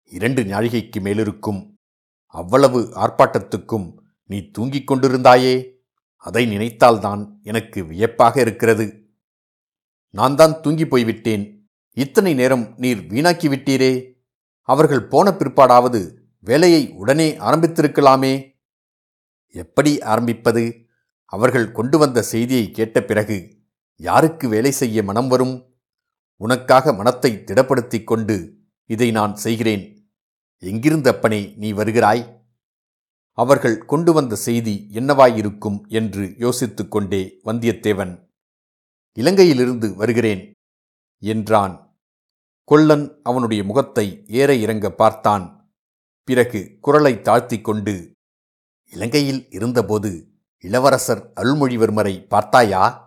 இரண்டு 0.04 0.42
நாழிகைக்கு 0.42 1.00
மேலிருக்கும். 1.00 1.78
அவ்வளவு 2.26 2.80
ஆர்ப்பாட்டத்துக்கும் 2.80 3.94
நீ 4.24 4.50
தூங்கிக் 4.50 4.92
கொண்டிருந்தாயே? 4.92 5.70
அதை 6.16 6.56
நினைத்தால்தான் 6.56 7.40
எனக்கு 7.42 7.84
வியப்பாக 7.84 8.40
இருக்கிறது. 8.40 9.08
நான் 10.10 10.36
தான் 10.36 10.60
தூங்கி 10.60 10.86
போய்விட்டேன். 10.86 11.68
இத்தனை 11.92 12.34
நேரம் 12.34 12.74
நீர் 12.76 12.98
வீணாக்கி 12.98 13.48
விட்டீரே? 13.48 14.12
அவர்கள் 14.60 15.06
போன 15.06 15.30
பிற்பாடாவது 15.30 16.14
வேலையை 16.38 16.90
உடனே 16.90 17.30
ஆரம்பித்திருக்கலாமே? 17.30 18.52
எப்படி 19.48 20.02
ஆரம்பிப்பது? 20.02 20.86
அவர்கள் 21.24 21.72
கொண்டு 21.72 21.98
வந்த 21.98 22.22
செய்தியை 22.22 22.70
கேட்ட 22.70 23.02
பிறகு 23.02 23.62
யாருக்கு 23.96 24.48
வேலை 24.48 24.70
செய்ய 24.70 25.02
மனம் 25.02 25.28
வரும்? 25.28 25.76
உனக்காக 26.36 26.92
மனத்தை 26.92 27.32
திடப்படுத்திக் 27.32 28.04
கொண்டு 28.04 28.58
இதை 28.84 29.10
நான் 29.10 29.36
செய்கிறேன். 29.36 30.12
எங்கிருந்து 30.58 31.10
அப்பனே 31.10 31.54
நீ 31.56 31.72
வருகிறாய்? 31.72 32.42
அவர்கள் 33.32 33.84
கொண்டு 33.84 34.12
வந்த 34.12 34.34
செய்தி 34.34 34.88
என்னவாயிருக்கும்? 34.92 35.88
என்று 35.88 36.34
யோசித்துக் 36.38 36.90
கொண்டே 36.90 37.40
வந்தியத்தேவன் 37.44 38.28
இலங்கையிலிருந்து 39.18 39.94
வருகிறேன் 39.94 40.52
என்றான். 41.18 41.96
கொல்லன் 42.64 43.20
அவனுடைய 43.22 43.64
முகத்தை 43.64 44.24
ஏற 44.26 44.54
இறங்க 44.54 44.90
பார்த்தான். 44.90 45.72
பிறகு 46.24 46.78
குரலை 46.80 47.20
தாழ்த்திக் 47.20 47.64
கொண்டு 47.64 48.12
இலங்கையில் 48.90 49.46
இருந்தபோது 49.50 50.28
இளவரசர் 50.58 51.32
அருள்மொழிவர்மரை 51.36 52.28
பார்த்தாயா? 52.28 53.03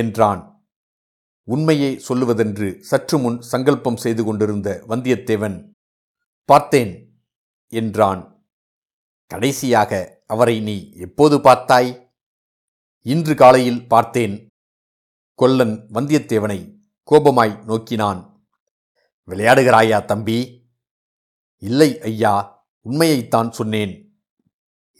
என்றான். 0.00 0.42
உண்மையை 1.48 1.92
சொல்லுவதென்று 2.08 2.68
சற்று 2.80 3.18
முன் 3.18 3.40
சங்கல்பம் 3.42 3.96
செய்து 3.96 4.24
கொண்டிருந்த 4.24 4.68
வந்தியத்தேவன் 4.88 5.56
பார்த்தேன் 6.48 6.92
என்றான். 7.68 8.22
கடைசியாக 9.30 10.22
அவரை 10.26 10.60
நீ 10.60 10.76
எப்போது 10.96 11.36
பார்த்தாய்? 11.38 11.90
இன்று 13.06 13.34
காலையில் 13.34 13.86
பார்த்தேன். 13.86 14.36
கொல்லன் 15.38 15.74
வந்தியத்தேவனை 15.94 16.58
கோபமாய் 17.08 17.54
நோக்கினான். 17.64 18.20
விளையாடுகிறாயா 19.28 20.04
தம்பி? 20.04 20.38
இல்லை 21.62 21.90
ஐயா 22.00 22.34
உண்மையைத்தான் 22.86 23.50
சொன்னேன். 23.50 23.92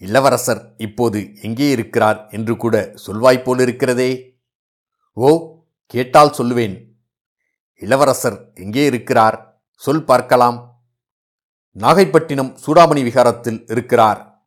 இளவரசர் 0.02 0.62
இப்போது 0.76 1.20
எங்கே 1.42 1.70
இருக்கிறார் 1.70 2.28
என்று 2.30 2.56
கூட 2.56 2.76
சொல்வாய் 3.06 3.44
போலிருக்கிறதே. 3.46 4.10
ஓ 5.14 5.58
கேட்டால் 5.86 6.34
சொல்லுவேன். 6.38 6.94
இளவரசர் 7.74 8.50
எங்கே 8.54 8.84
இருக்கிறார்? 8.84 9.62
சொல் 9.74 10.04
பார்க்கலாம். 10.04 10.84
நாகைப்பட்டினம் 11.78 12.56
சூடாமணி 12.66 13.02
விகாரத்தில் 13.02 13.70
இருக்கிறார். 13.70 14.46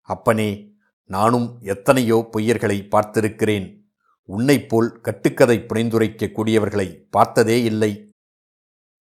அப்பனே 0.00 0.74
நானும் 1.04 1.58
எத்தனையோ 1.60 2.28
பொய்யர்களை 2.32 2.78
பார்த்திருக்கிறேன். 2.88 3.66
உன்னைப் 4.22 4.68
போல் 4.68 5.00
கட்டுக்கதை 5.00 5.58
புனைந்துரைக்க 5.58 6.26
கூடியவர்களை 6.26 7.06
பார்த்ததே 7.10 7.62
இல்லை. 7.62 8.10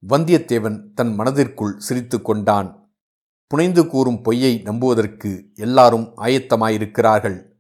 வந்தியத்தேவன் 0.10 0.94
தன் 0.94 1.14
மனதிற்குள் 1.14 1.78
சிரித்து 1.78 2.22
கொண்டான். 2.22 2.94
புனைந்து 3.48 3.88
கூறும் 3.88 4.22
பொய்யை 4.22 4.58
நம்புவதற்கு 4.58 5.52
எல்லாரும் 5.56 6.18
ஆயத்தமாயிருக்கிறார்கள். 6.18 7.52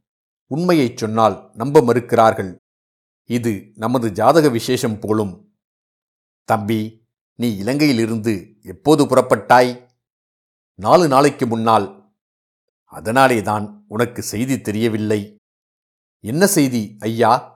உண்மையைச் 0.48 0.98
சொன்னால் 0.98 1.52
நம்ப 1.54 1.82
மறுக்கிறார்கள். 1.82 2.56
இது 3.26 3.72
நமது 3.76 4.12
ஜாதக 4.12 4.50
விசேஷம் 4.50 5.00
போலும். 5.00 5.56
தம்பி 6.44 7.08
நீ 7.36 7.64
இலங்கையிலிருந்து 7.64 8.62
எப்போது 8.62 9.06
புறப்பட்டாய்? 9.06 9.90
நாலு 10.76 11.08
நாளைக்கு 11.08 11.48
முன்னால். 11.48 12.14
அதனாலேதான் 12.86 13.86
உனக்கு 13.88 14.22
செய்தி 14.22 14.62
தெரியவில்லை. 14.62 15.36
என்ன 16.20 16.48
செய்தி 16.48 16.98
ஐயா? 17.00 17.54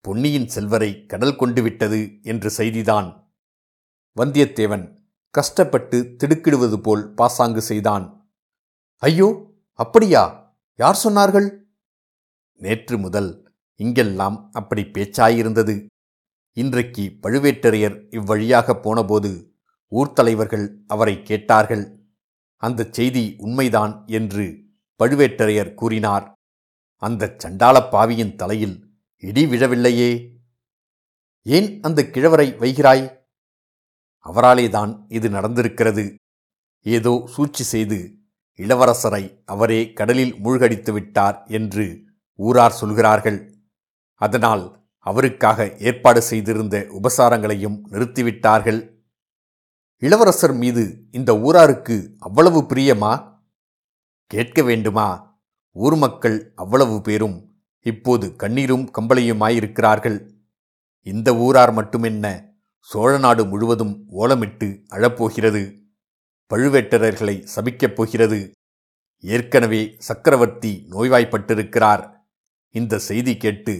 பொன்னியின் 0.00 0.48
செல்வரை 0.48 1.06
கடல் 1.06 1.36
கொண்டு 1.36 1.62
விட்டது 1.62 2.18
என்று 2.22 2.52
செய்திதான். 2.56 3.30
வந்தியத்தேவன் 4.16 4.98
கஷ்டப்பட்டு 5.30 6.16
திடுக்கிடுவது 6.18 6.76
போல் 6.76 7.14
பாசாங்கு 7.14 7.62
செய்தான். 7.62 8.32
ஐயோ 8.96 9.52
அப்படியா? 9.72 10.54
யார் 10.76 11.00
சொன்னார்கள்? 11.04 11.60
நேற்று 12.54 12.98
முதல் 12.98 13.41
இங்கெல்லாம் 13.76 14.50
அப்படி 14.52 14.82
பேச்சாயிருந்தது. 14.82 15.86
இன்றைக்கு 16.52 17.18
பழுவேட்டரையர் 17.22 18.06
இவ்வழியாக 18.10 18.80
போனபோது 18.80 19.54
ஊர்த்தலைவர்கள் 19.90 20.74
அவரை 20.86 21.22
கேட்டார்கள். 21.22 22.00
அந்தச் 22.56 22.92
செய்தி 22.92 23.34
உண்மைதான் 23.38 24.02
என்று 24.06 24.64
பழுவேட்டரையர் 24.98 25.74
கூறினார். 25.74 26.32
அந்த 26.96 27.34
சண்டாளப் 27.38 27.90
பாவியின் 27.90 28.36
தலையில் 28.36 28.90
இடி 29.16 29.46
விழவில்லையே. 29.46 30.36
ஏன் 31.42 31.80
அந்த 31.80 32.02
கிழவரை 32.02 32.56
வைகிறாய்? 32.58 33.20
அவராலேதான் 34.24 35.04
இது 35.08 35.28
நடந்திருக்கிறது. 35.28 36.14
ஏதோ 36.80 37.28
சூழ்ச்சி 37.32 37.64
செய்து 37.64 38.14
இளவரசரை 38.56 39.42
அவரே 39.44 39.92
கடலில் 39.92 40.38
மூழ்கடித்து 40.38 40.92
விட்டார் 40.92 41.44
என்று 41.46 42.04
ஊரார் 42.34 42.72
சொல்கிறார்கள். 42.72 43.51
அதனால் 44.22 44.64
அவருக்காக 44.98 45.76
ஏற்பாடு 45.78 46.22
செய்திருந்த 46.22 46.86
உபசாரங்களையும் 46.90 47.78
நிறுத்திவிட்டார்கள். 47.90 48.80
இளவரசர் 50.02 50.54
மீது 50.54 50.84
இந்த 51.10 51.32
ஊராருக்கு 51.38 52.16
அவ்வளவு 52.18 52.60
பிரியமா? 52.60 53.12
கேட்க 54.26 54.62
வேண்டுமா? 54.62 55.08
ஊர் 55.72 55.96
மக்கள் 55.96 56.52
அவ்வளவு 56.54 57.00
பேரும் 57.00 57.38
இப்போது 57.80 58.36
கண்ணீரும் 58.36 58.90
கம்பளையுமாயிருக்கிறார்கள். 59.00 60.18
இந்த 61.02 61.34
ஊரார் 61.36 61.74
மட்டுமென்ன 61.74 62.26
சோழ 62.80 63.18
நாடு 63.18 63.46
முழுவதும் 63.46 64.04
ஓலமிட்டு 64.18 64.68
அழப்போகிறது. 64.90 65.62
பழுவேட்டரர்களை 66.50 67.36
சபிக்கப் 67.56 67.94
போகிறது. 67.94 68.40
ஏற்கனவே 69.20 69.94
சக்கரவர்த்தி 69.98 70.86
நோய்வாய்ப்பட்டிருக்கிறார். 70.90 72.04
இந்த 72.70 72.98
செய்தி 72.98 73.36
கேட்டு 73.36 73.74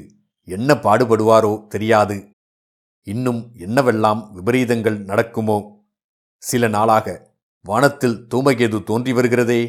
என்ன 0.53 0.75
பாடுபடுவாரோ 0.75 1.67
தெரியாது. 1.67 2.17
இன்னும் 3.07 3.43
என்னவெல்லாம் 3.59 4.21
விபரீதங்கள் 4.33 4.99
நடக்குமோ? 5.05 5.59
சில 6.43 6.69
நாளாக 6.69 7.07
வானத்தில் 7.65 8.17
தூமகேது 8.35 8.79
தோன்றி 8.83 9.13
வருகிறதே. 9.13 9.63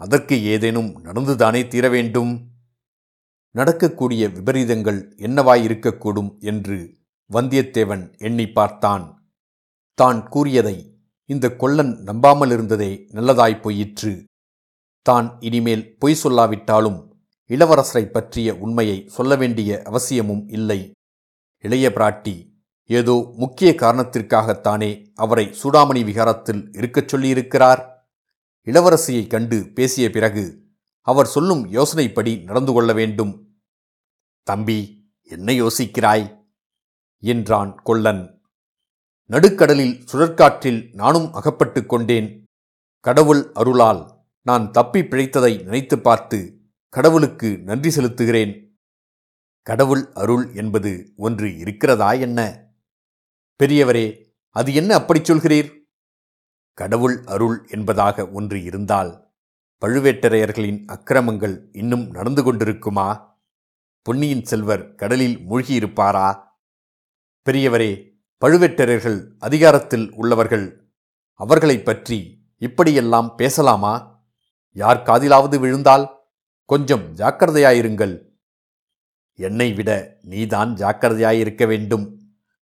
அதற்கு 0.00 0.36
ஏதேனும் 0.44 0.90
நடந்துதானே 1.04 1.60
தீர 1.68 1.88
வேண்டும்? 1.88 2.32
நடக்கக்கூடிய 3.54 4.28
விபரீதங்கள் 4.28 5.00
என்னவாயிருக்கக்கூடும் 5.16 6.30
என்று 6.40 6.78
வந்தியத்தேவன் 7.30 8.04
எண்ணி 8.18 8.46
பார்த்தான். 8.48 9.04
தான் 9.98 10.20
கூறியதை 10.28 10.76
இந்த 11.30 11.46
கொல்லன் 11.56 11.92
நம்பாமல் 12.08 12.50
இருந்ததே 12.50 12.92
நல்லதாய்ப் 13.12 13.62
போயிற்று. 13.62 14.12
தான் 15.06 15.28
இனிமேல் 15.40 15.84
பொய் 15.98 16.20
சொல்லாவிட்டாலும் 16.22 16.98
இளவரசரை 17.50 18.04
பற்றிய 18.04 18.54
உண்மையை 18.54 19.08
சொல்ல 19.08 19.36
வேண்டிய 19.36 19.82
அவசியமும் 19.84 20.48
இல்லை. 20.48 20.90
இளைய 21.58 21.92
பிராட்டி 21.94 22.52
ஏதோ 22.86 23.32
முக்கிய 23.36 23.74
காரணத்திற்காகத்தானே 23.74 25.10
அவரை 25.14 25.46
சூடாமணி 25.46 26.04
விகாரத்தில் 26.04 26.76
இருக்கச் 26.76 27.14
சொல்லியிருக்கிறார்? 27.14 27.88
இளவரசியைக் 28.64 29.26
கண்டு 29.26 29.70
பேசிய 29.74 30.10
பிறகு 30.10 30.64
அவர் 31.00 31.26
சொல்லும் 31.26 31.72
யோசனைப்படி 31.72 32.42
நடந்து 32.42 32.72
கொள்ள 32.72 32.92
வேண்டும். 32.92 33.60
தம்பி 34.42 35.10
என்ன 35.22 35.52
யோசிக்கிறாய்? 35.52 36.44
என்றான் 37.18 37.74
கொல்லன். 37.74 38.42
நடுக்கடலில் 39.26 40.04
சுழற்காற்றில் 40.12 40.94
நானும் 40.94 41.32
அகப்பட்டுக் 41.32 41.88
கொண்டேன். 41.88 42.44
கடவுள் 43.00 43.52
அருளால் 43.52 44.24
நான் 44.42 44.70
தப்பி 44.70 45.00
பிழைத்ததை 45.00 45.62
நினைத்து 45.62 45.98
பார்த்து 45.98 46.59
கடவுளுக்கு 46.90 47.58
நன்றி 47.58 47.90
செலுத்துகிறேன். 47.96 48.78
கடவுள் 49.62 50.12
அருள் 50.12 50.54
என்பது 50.54 51.12
ஒன்று 51.16 51.58
இருக்கிறதா 51.58 52.12
என்ன? 52.12 52.66
பெரியவரே 53.62 54.34
அது 54.50 54.74
என்ன 54.74 54.94
அப்படிச் 54.94 55.32
சொல்கிறீர்? 55.32 55.78
கடவுள் 56.74 57.24
அருள் 57.24 57.66
என்பதாக 57.70 58.28
ஒன்று 58.28 58.62
இருந்தால் 58.62 59.32
பழுவேட்டரையர்களின் 59.80 60.84
அக்கிரமங்கள் 60.84 61.68
இன்னும் 61.72 62.10
நடந்து 62.10 62.54
கொண்டிருக்குமா? 62.54 63.34
பொன்னியின் 64.02 64.44
செல்வர் 64.44 64.94
கடலில் 64.94 65.38
மூழ்கியிருப்பாரா? 65.38 66.42
பெரியவரே 67.50 68.20
பழுவேட்டரையர்கள் 68.40 69.32
அதிகாரத்தில் 69.38 70.14
உள்ளவர்கள் 70.14 70.92
அவர்களைப் 71.32 71.84
பற்றி 71.84 72.46
இப்படியெல்லாம் 72.56 73.34
பேசலாமா? 73.36 74.22
யார் 74.72 75.02
காதிலாவது 75.02 75.58
விழுந்தால்? 75.58 76.18
கொஞ்சம் 76.70 77.16
ஜாக்கிரதையாயிருங்கள். 77.16 78.26
என்னை 79.34 79.72
விட 79.72 80.18
நீதான் 80.22 80.74
ஜாக்கிரதையாயிருக்க 80.74 81.66
வேண்டும். 81.66 82.20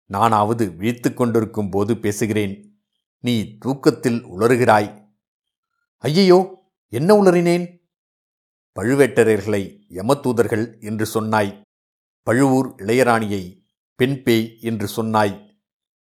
நானாவது 0.05 0.75
விழித்து 0.75 1.13
கொண்டிருக்கும் 1.13 1.69
போது 1.69 1.97
பேசுகிறேன். 1.97 2.81
நீ 3.19 3.57
தூக்கத்தில் 3.57 4.25
உளறுகிறாய் 4.25 5.07
ஐயையோ 5.97 6.63
என்ன 6.89 7.23
உளறினேன்? 7.23 7.77
பழுவேட்டரையர்களை 8.79 9.79
யமதூதர்கள் 9.89 10.81
என்று 10.81 11.05
சொன்னாய். 11.05 11.61
பழுவூர் 12.23 12.75
இளையராணியை 12.77 13.63
பெண் 13.95 14.23
பேய் 14.23 14.57
என்று 14.61 14.87
சொன்னாய். 14.87 15.59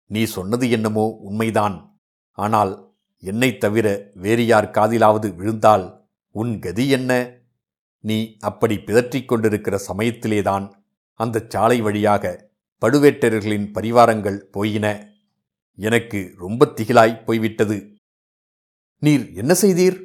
நீ 0.06 0.24
சொன்னது 0.24 0.70
என்னமோ 0.70 1.18
உண்மைதான். 1.22 2.00
ஆனால் 2.32 2.94
என்னைத் 3.18 3.60
தவிர 3.60 4.10
வேறு 4.14 4.46
யார் 4.46 4.70
காதிலாவது 4.70 5.34
விழுந்தால் 5.34 6.10
உன் 6.30 6.58
கதி 6.58 6.88
என்ன? 6.88 7.37
நீ 8.08 8.36
அப்படி 8.40 8.76
பிதற்றிக் 8.76 9.28
கொண்டிருக்கிற 9.28 9.80
சமயத்திலேதான் 9.88 10.72
அந்தச் 11.14 11.50
சாலை 11.50 11.80
வழியாக 11.80 12.50
பழுவேட்டரர்களின் 12.80 13.72
பரிவாரங்கள் 13.72 14.36
போயின. 14.36 15.08
எனக்கு 15.76 16.34
ரொம்ப 16.36 16.66
திகிலாய் 16.66 17.24
போய்விட்டது. 17.24 17.94
நீர் 18.98 19.32
என்ன 19.32 19.54
செய்தீர்? 19.62 20.04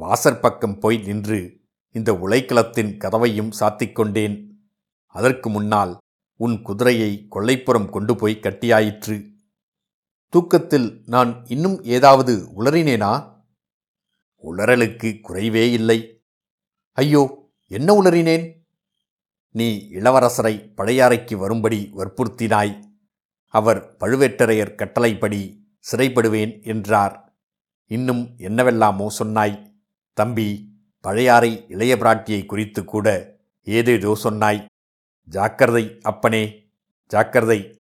வாசற்பக்கம் 0.00 0.80
போய் 0.80 0.98
நின்று 0.98 1.60
இந்த 1.90 2.12
உலைக்களத்தின் 2.12 2.96
கதவையும் 2.96 3.50
சாத்திக் 3.60 3.92
கொண்டேன். 3.92 4.36
அதற்கு 5.06 5.50
முன்னால் 5.50 5.98
உன் 6.36 6.62
குதிரையை 6.62 7.26
கொள்ளைப்புறம் 7.30 7.90
கொண்டு 7.90 8.16
போய் 8.16 8.38
கட்டியாயிற்று. 8.42 9.30
தூக்கத்தில் 10.28 11.02
நான் 11.06 11.46
இன்னும் 11.46 11.82
ஏதாவது 11.82 12.48
உளறினேனா? 12.56 13.42
உளறலுக்கு 14.42 15.20
குறைவே 15.22 15.72
இல்லை. 15.72 16.13
ஐயோ 16.96 17.52
என்ன 17.66 18.02
உளறினேன்? 18.02 18.52
நீ 19.50 19.88
இளவரசரை 19.90 20.72
பழையாறைக்கு 20.76 21.34
வரும்படி 21.34 21.90
வற்புறுத்தினாய். 21.96 22.82
அவர் 23.48 23.96
பழுவேட்டரையர் 24.00 24.74
கட்டளைப்படி 24.74 25.66
சிறைப்படுவேன் 25.92 26.64
என்றார். 26.64 27.38
இன்னும் 27.86 28.34
என்னவெல்லாமோ 28.36 29.08
சொன்னாய். 29.08 29.82
தம்பி 30.12 30.72
பழையாறை 31.00 31.64
இளைய 31.68 31.96
பிராட்டியை 31.96 32.46
குறித்து 32.46 32.84
கூட 32.84 33.36
ஏதேதோ 33.62 34.14
சொன்னாய். 34.14 34.66
ஜாக்கிரதை 35.24 35.98
அப்பனே 36.02 36.72
ஜாக்கிரதை. 37.06 37.78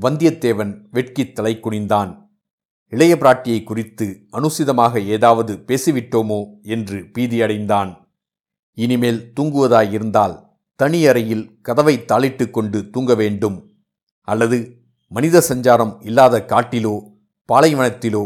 வந்தியத்தேவன் 0.00 0.86
வெட்கித் 0.90 1.34
தலை 1.34 1.60
குனிந்தான். 1.62 2.30
இளைய 2.88 3.14
பிராட்டியை 3.14 3.64
குறித்து 3.64 4.26
அனுசிதமாக 4.32 5.06
ஏதாவது 5.06 5.64
பேசிவிட்டோமோ 5.66 6.60
என்று 6.62 7.00
பீதியடைந்தான். 7.00 8.01
இனிமேல் 8.78 9.32
தூங்குவதாயிருந்தால் 9.36 10.36
தனி 10.80 11.00
அறையில் 11.06 11.60
கதவை 11.60 11.94
தாளிட்டு 12.08 12.50
கொண்டு 12.50 12.90
தூங்க 12.90 13.14
வேண்டும். 13.14 13.58
அல்லது 14.28 14.58
மனித 15.12 15.42
சஞ்சாரம் 15.48 15.94
இல்லாத 16.02 16.44
காட்டிலோ 16.48 16.94
பாலைவனத்திலோ 17.48 18.22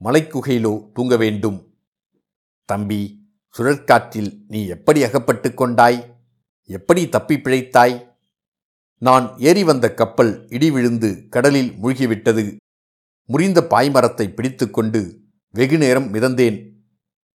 மலைக்குகையிலோ 0.00 0.92
தூங்க 0.92 1.16
வேண்டும். 1.16 1.58
தம்பி 2.68 3.00
சுழற்காற்றில் 3.54 4.30
நீ 4.48 4.66
எப்படி 4.66 5.00
அகப்பட்டு 5.04 5.54
கொண்டாய்? 5.54 5.98
எப்படி 6.70 7.08
தப்பி 7.08 7.36
பிழைத்தாய்? 7.36 7.96
நான் 9.02 9.26
ஏறி 9.38 9.64
வந்த 9.64 9.86
கப்பல் 9.94 10.32
இடி 10.48 10.70
விழுந்து 10.70 11.10
கடலில் 11.28 11.70
மூழ்கிவிட்டது. 11.82 12.44
முறிந்த 13.28 13.60
பாய்மரத்தை 13.70 14.26
பிடித்துக்கொண்டு 14.34 15.00
வெகுநேரம் 15.54 16.08
மிதந்தேன். 16.14 16.58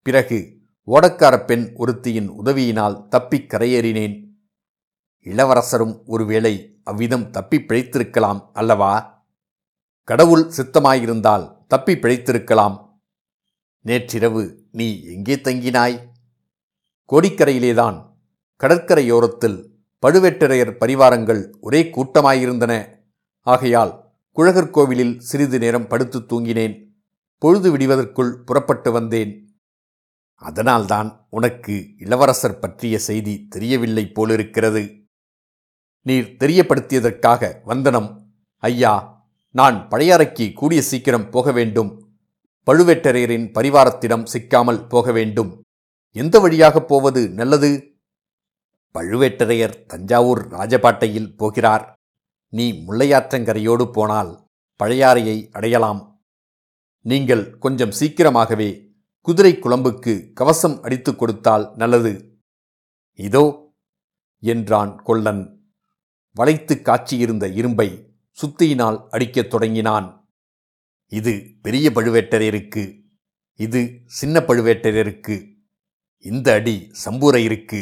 பிறகு 0.06 0.38
ஓடக்கார 0.86 1.44
பெண் 1.44 1.74
ஒருத்தியின் 1.78 2.26
உதவியினால் 2.26 3.08
தப்பிக் 3.08 3.52
கரையேறினேன். 3.52 4.28
இளவரசரும் 5.24 6.02
ஒருவேளை 6.06 6.80
அவ்விதம் 6.84 7.30
தப்பி 7.30 7.58
பிழைத்திருக்கலாம் 7.58 8.48
அல்லவா? 8.52 9.22
கடவுள் 10.04 10.50
சித்தமாயிருந்தால் 10.56 11.56
தப்பி 11.66 11.94
பிழைத்திருக்கலாம். 11.94 12.88
நேற்றிரவு 13.80 14.64
நீ 14.72 15.02
எங்கே 15.02 15.34
தங்கினாய்? 15.34 16.00
கோடிக்கரையிலேதான். 17.12 18.06
கடற்கரையோரத்தில் 18.62 19.64
பழுவேட்டரையர் 20.06 20.76
பரிவாரங்கள் 20.78 21.50
ஒரே 21.60 21.82
கூட்டமாயிருந்தன. 21.82 22.88
ஆகையால் 23.40 24.10
குழகர் 24.32 24.70
கோவிலில் 24.70 25.20
சிறிது 25.20 25.58
நேரம் 25.58 25.86
படுத்து 25.86 26.18
தூங்கினேன். 26.18 26.86
பொழுது 27.38 27.76
விடிவதற்குள் 27.76 28.30
புறப்பட்டு 28.30 28.92
வந்தேன். 28.92 29.43
அதனால்தான் 30.44 31.26
உனக்கு 31.30 31.94
இளவரசர் 31.98 32.58
பற்றிய 32.58 32.98
செய்தி 32.98 33.46
தெரியவில்லை 33.48 34.04
போலிருக்கிறது. 34.08 34.82
நீர் 36.02 36.36
தெரியப்படுத்தியதற்காக 36.38 37.64
வந்தனம் 37.64 38.08
ஐயா 38.58 38.94
நான் 39.50 39.88
பழையாறைக்கு 39.88 40.52
கூடிய 40.52 40.82
சீக்கிரம் 40.82 41.30
போக 41.30 41.52
வேண்டும். 41.52 41.90
பழுவேட்டரையரின் 42.66 43.48
பரிவாரத்திடம் 43.52 44.24
சிக்காமல் 44.24 44.86
போக 44.86 45.12
வேண்டும். 45.12 45.62
எந்த 46.12 46.38
வழியாகப் 46.38 46.88
போவது 46.88 47.28
நல்லது? 47.30 47.70
பழுவேட்டரையர் 48.94 49.86
தஞ்சாவூர் 49.86 50.48
ராஜபாட்டையில் 50.48 51.36
போகிறார். 51.36 51.84
நீ 52.48 52.84
முல்லையாற்றங்கரையோடு 52.88 53.92
போனால் 53.92 54.46
பழையாறையை 54.82 55.48
அடையலாம். 55.52 56.22
நீங்கள் 57.00 57.58
கொஞ்சம் 57.58 57.90
சீக்கிரமாகவே 57.90 58.93
குதிரை 59.26 59.52
குழம்புக்கு 59.56 60.12
கவசம் 60.32 60.82
அடித்துக் 60.82 61.18
கொடுத்தால் 61.18 61.72
நல்லது. 61.76 62.12
இதோ 63.18 63.44
என்றான் 64.42 65.02
கொல்லன். 65.02 65.42
வளைத்து 66.36 66.74
காட்சியிருந்த 66.82 67.44
இரும்பை 67.48 67.88
சுத்தியினால் 68.38 68.98
அடிக்கத் 69.08 69.50
தொடங்கினான். 69.50 70.08
இது 71.12 71.32
பெரிய 71.62 71.90
பழுவேட்டரையருக்கு 71.90 72.84
இது 73.60 73.80
சின்ன 74.06 74.40
பழுவேட்டரையருக்கு 74.40 75.36
இந்த 76.24 76.52
அடி 76.52 76.76
சம்பூரையருக்கு 77.04 77.80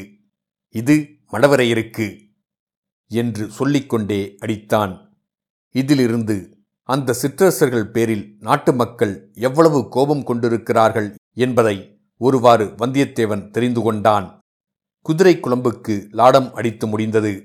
இது 0.74 0.96
மடவரையருக்கு 1.32 2.08
என்று 3.10 3.44
சொல்லிக்கொண்டே 3.50 4.20
அடித்தான். 4.40 4.94
இதிலிருந்து 5.74 6.36
அந்த 6.92 7.12
சிற்றரசர்கள் 7.12 7.86
பேரில் 7.86 8.36
நாட்டு 8.40 8.72
மக்கள் 8.72 9.30
எவ்வளவு 9.34 9.88
கோபம் 9.88 10.24
கொண்டிருக்கிறார்கள் 10.24 11.14
என்பதை 11.34 12.00
ஒருவாறு 12.16 12.64
வந்தியத்தேவன் 12.64 13.50
தெரிந்து 13.50 13.80
கொண்டான். 13.80 14.40
குதிரை 15.02 15.36
குழம்புக்கு 15.36 16.06
லாடம் 16.10 16.54
அடித்து 16.54 16.86
முடிந்தது. 16.86 17.44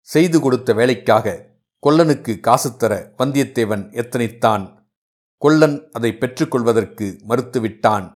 செய்து 0.00 0.40
கொடுத்த 0.40 0.72
வேலைக்காக 0.72 1.52
கொல்லனுக்கு 1.86 2.40
காசு 2.40 2.76
தர 2.76 3.14
வந்தியத்தேவன் 3.18 3.84
எத்தனைத்தான். 3.92 4.64
கொல்லன் 5.36 5.88
அதை 5.92 6.10
பெற்றுக்கொள்வதற்கு 6.12 7.06
மறுத்துவிட்டான். 7.28 8.10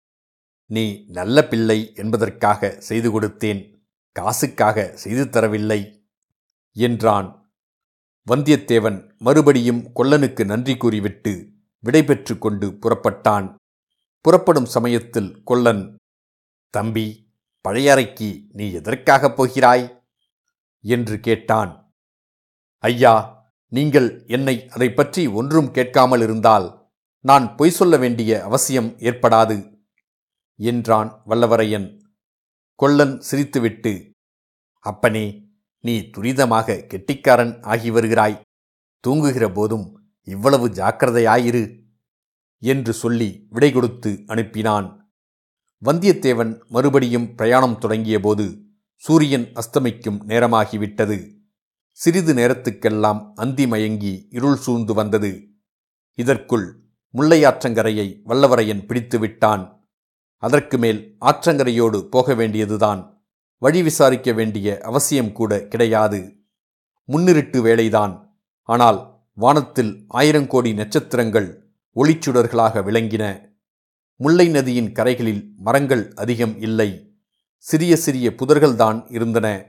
நீ 0.66 1.04
நல்ல 1.08 1.46
பிள்ளை 1.48 1.92
என்பதற்காக 1.94 2.70
செய்து 2.78 3.20
கொடுத்தேன். 3.20 3.62
காசுக்காக 4.12 4.90
செய்து 4.94 5.24
தரவில்லை 5.24 5.80
என்றான். 6.72 7.47
வந்தியத்தேவன் 8.28 9.12
மறுபடியும் 9.18 9.90
கொல்லனுக்கு 9.94 10.44
நன்றி 10.44 10.76
கூறிவிட்டு 10.76 11.48
விடைபெற்று 11.84 12.38
கொண்டு 12.38 12.78
புறப்பட்டான். 12.82 13.54
புறப்படும் 14.20 14.66
சமயத்தில் 14.66 15.42
கொல்லன் 15.44 15.96
தம்பி 16.70 17.32
பழையறைக்கு 17.68 18.46
நீ 18.52 18.72
எதற்காகப் 18.72 19.36
போகிறாய்? 19.36 20.02
என்று 20.80 21.20
கேட்டான். 21.20 21.94
ஐயா 22.78 23.14
நீங்கள் 23.66 24.24
என்னை 24.26 24.68
அதை 24.68 24.92
பற்றி 24.92 25.26
ஒன்றும் 25.26 25.70
கேட்காமல் 25.70 26.20
இருந்தால் 26.20 26.90
நான் 27.20 27.56
பொய் 27.56 27.70
சொல்ல 27.70 27.96
வேண்டிய 27.96 28.42
அவசியம் 28.42 28.98
ஏற்படாது 28.98 29.76
என்றான் 30.56 31.22
வல்லவரையன். 31.26 32.00
கொல்லன் 32.74 33.22
சிரித்துவிட்டு 33.30 34.10
அப்பனே 34.78 35.47
நீ 35.80 36.10
துரிதமாக 36.16 36.86
கெட்டிக்காரன் 36.86 37.62
ஆகி 37.62 37.90
வருகிறாய். 37.90 38.40
தூங்குகிற 39.00 39.52
போதும் 39.52 40.10
இவ்வளவு 40.24 40.68
ஜாக்கிரதையாயிரு 40.68 41.80
என்று 42.58 42.92
சொல்லி 42.92 43.46
விடை 43.50 43.72
கொடுத்து 43.72 44.10
அனுப்பினான். 44.26 44.96
வந்தியத்தேவன் 45.84 46.60
மறுபடியும் 46.68 47.34
பிரயாணம் 47.34 47.78
தொடங்கியபோது 47.78 48.62
சூரியன் 48.94 49.52
அஸ்தமிக்கும் 49.54 50.18
நேரமாகிவிட்டது. 50.26 51.36
சிறிது 51.90 52.34
நேரத்துக்கெல்லாம் 52.34 53.32
அந்தி 53.34 53.66
மயங்கி 53.66 54.26
இருள் 54.30 54.56
சூழ்ந்து 54.56 54.94
வந்தது. 54.94 55.48
இதற்குள் 56.14 56.66
முல்லையாற்றங்கரையை 57.14 58.22
வல்லவரையன் 58.26 58.86
பிடித்து 58.86 59.18
விட்டான் 59.18 59.86
அதற்கு 60.36 60.78
மேல் 60.78 61.16
ஆற்றங்கரையோடு 61.20 62.00
போக 62.00 62.34
வேண்டியதுதான். 62.34 63.17
வழி 63.58 63.82
விசாரிக்க 63.82 64.32
வேண்டிய 64.32 64.78
அவசியம் 64.82 65.32
கூட 65.32 65.66
கிடையாது. 65.66 66.36
முன்னிருட்டு 67.04 67.64
வேலைதான். 67.64 68.28
ஆனால் 68.62 69.20
வானத்தில் 69.34 70.06
ஆயிரங்கோடி 70.14 70.74
நட்சத்திரங்கள் 70.74 71.72
ஒளிச்சுடர்களாக 71.96 72.82
விளங்கின. 72.82 73.40
முல்லை 74.16 74.48
நதியின் 74.48 74.92
கரைகளில் 74.92 75.54
மரங்கள் 75.56 76.12
அதிகம் 76.14 76.60
இல்லை. 76.60 77.16
சிறிய 77.56 77.96
சிறிய 77.96 78.30
புதர்கள்தான் 78.30 79.06
இருந்தன. 79.08 79.64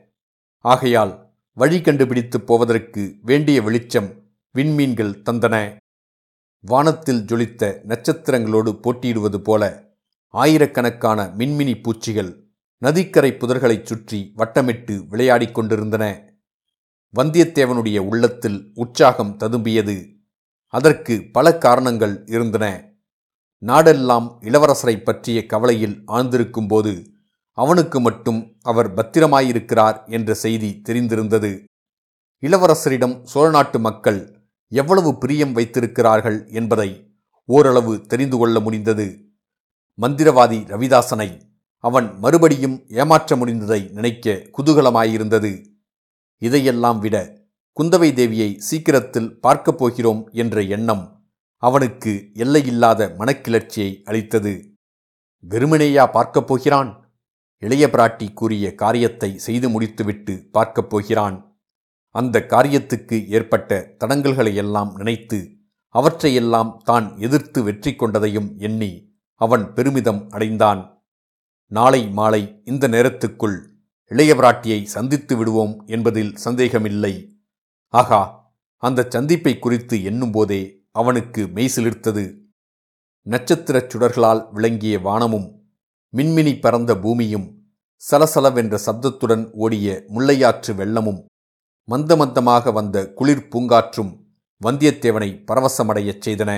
ஆகையால் 0.58 1.34
வழி 1.54 1.82
கண்டுபிடித்துப் 1.82 2.48
போவதற்கு 2.48 3.16
வேண்டிய 3.22 3.62
வெளிச்சம் 3.62 4.24
விண்மீன்கள் 4.56 5.22
தந்தன. 5.22 5.76
வானத்தில் 6.60 7.26
ஜொலித்த 7.26 7.80
நட்சத்திரங்களோடு 7.88 8.72
போட்டியிடுவது 8.72 9.42
போல 9.42 9.92
ஆயிரக்கணக்கான 10.28 11.34
மின்மினி 11.38 11.82
பூச்சிகள் 11.82 12.49
நதிக்கரை 12.82 13.32
புதர்களைச் 13.32 13.86
சுற்றி 13.86 14.34
வட்டமிட்டு 14.38 15.08
விளையாடிக் 15.08 15.54
கொண்டிருந்தன. 15.54 16.34
வந்தியத்தேவனுடைய 17.16 17.98
உள்ளத்தில் 17.98 18.72
உற்சாகம் 18.74 19.38
ததும்பியது. 19.40 20.16
அதற்கு 20.68 21.24
பல 21.32 21.58
காரணங்கள் 21.58 22.24
இருந்தன. 22.26 22.94
நாடெல்லாம் 23.66 24.38
இளவரசரை 24.42 25.04
பற்றிய 25.04 25.46
கவலையில் 25.46 26.04
ஆழ்ந்திருக்கும்போது 26.08 27.06
அவனுக்கு 27.52 28.02
மட்டும் 28.02 28.56
அவர் 28.62 28.94
பத்திரமாயிருக்கிறார் 28.94 30.10
என்ற 30.10 30.34
செய்தி 30.34 30.82
தெரிந்திருந்தது. 30.90 31.64
இளவரசரிடம் 32.42 33.24
சோழ 33.24 33.50
நாட்டு 33.50 33.80
மக்கள் 33.80 34.42
எவ்வளவு 34.68 35.18
பிரியம் 35.18 35.52
வைத்திருக்கிறார்கள் 35.52 36.48
என்பதை 36.48 37.12
ஓரளவு 37.46 38.06
தெரிந்து 38.06 38.38
கொள்ள 38.38 38.60
முடிந்தது. 38.60 39.26
மந்திரவாதி 40.02 40.66
ரவிதாசனை 40.68 41.48
அவன் 41.80 42.20
மறுபடியும் 42.20 42.86
ஏமாற்ற 42.88 43.36
முடிந்ததை 43.36 43.92
நினைக்க 43.92 44.50
குதூகலமாயிருந்தது. 44.58 45.66
இதையெல்லாம் 46.38 47.00
விட 47.00 47.38
குந்தவை 47.82 48.12
தேவியை 48.12 48.58
சீக்கிரத்தில் 48.58 49.40
பார்க்கப் 49.40 49.78
போகிறோம் 49.78 50.30
என்ற 50.32 50.62
எண்ணம் 50.62 51.28
அவனுக்கு 51.58 52.32
எல்லையில்லாத 52.34 53.16
மனக்கிளர்ச்சியை 53.20 54.02
அளித்தது. 54.04 54.74
வெறுமனேயா 55.50 56.12
பார்க்கப் 56.12 56.48
போகிறான்? 56.48 57.12
இளைய 57.58 57.88
பிராட்டி 57.88 58.34
கூறிய 58.34 58.76
காரியத்தை 58.76 59.38
செய்து 59.38 59.70
முடித்துவிட்டு 59.70 60.48
பார்க்கப் 60.52 60.90
போகிறான். 60.90 61.60
அந்த 62.10 62.46
காரியத்துக்கு 62.48 63.28
ஏற்பட்ட 63.28 63.96
தடங்கல்களையெல்லாம் 64.00 64.94
நினைத்து 64.94 65.58
அவற்றையெல்லாம் 65.88 66.82
தான் 66.84 67.18
எதிர்த்து 67.18 67.64
வெற்றி 67.64 67.92
கொண்டதையும் 67.92 68.58
எண்ணி 68.58 69.18
அவன் 69.34 69.74
பெருமிதம் 69.74 70.30
அடைந்தான். 70.30 70.99
நாளை 71.72 72.10
மாலை 72.10 72.62
இந்த 72.64 72.88
நேரத்துக்குள் 72.88 73.66
இளைய 74.06 74.34
பிராட்டியை 74.36 74.84
சந்தித்து 74.84 75.38
விடுவோம் 75.38 75.84
என்பதில் 75.86 76.36
சந்தேகமில்லை. 76.36 77.42
ஆகா 77.88 78.52
அந்த 78.76 79.06
சந்திப்பை 79.10 79.60
குறித்து 79.60 80.04
எண்ணும்போதே 80.04 80.88
அவனுக்கு 80.92 81.46
மெய்சிலிர்த்தது 81.46 82.38
நட்சத்திரச் 83.22 83.90
சுடர்களால் 83.90 84.52
விளங்கிய 84.52 85.00
வானமும் 85.00 85.62
மின்மினி 86.18 86.60
பறந்த 86.60 86.98
பூமியும் 86.98 87.48
சலசலவென்ற 88.12 88.80
சப்தத்துடன் 88.86 89.52
ஓடிய 89.52 90.06
முல்லையாற்று 90.08 90.74
வெள்ளமும் 90.74 91.26
மந்த 91.84 92.16
மந்தமாக 92.16 92.72
வந்த 92.72 93.14
குளிர் 93.14 93.48
பூங்காற்றும் 93.52 94.12
வந்தியத்தேவனை 94.62 95.44
பரவசமடையச் 95.52 96.24
செய்தன. 96.26 96.52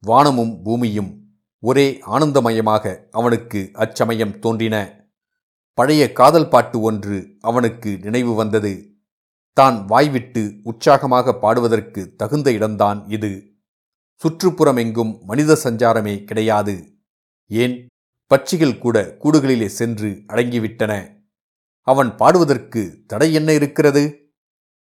வானமும் 0.00 0.62
பூமியும் 0.62 1.25
ஒரே 1.58 2.00
ஆனந்தமயமாக 2.06 3.08
அவனுக்கு 3.10 3.70
அச்சமயம் 3.72 4.38
தோன்றின. 4.38 5.04
பழைய 5.74 6.12
காதல் 6.12 6.48
பாட்டு 6.48 6.80
ஒன்று 6.80 7.36
அவனுக்கு 7.40 7.98
நினைவு 7.98 8.34
வந்தது. 8.34 8.98
தான் 9.52 9.84
வாய்விட்டு 9.86 10.52
உற்சாகமாக 10.62 11.34
பாடுவதற்கு 11.34 12.14
தகுந்த 12.16 12.52
இடம்தான் 12.52 13.08
இது. 13.08 13.54
சுற்றுப்புறமெங்கும் 14.22 15.18
மனித 15.20 15.58
சஞ்சாரமே 15.64 16.24
கிடையாது. 16.24 16.98
ஏன்? 17.46 17.88
பட்சிகள் 18.34 18.78
கூட 18.78 19.16
கூடுகளிலே 19.24 19.66
சென்று 19.66 20.08
அடங்கிவிட்டன. 20.08 21.22
அவன் 21.80 22.16
பாடுவதற்கு 22.16 23.04
தடை 23.06 23.32
என்ன 23.32 23.52
இருக்கிறது? 23.52 24.32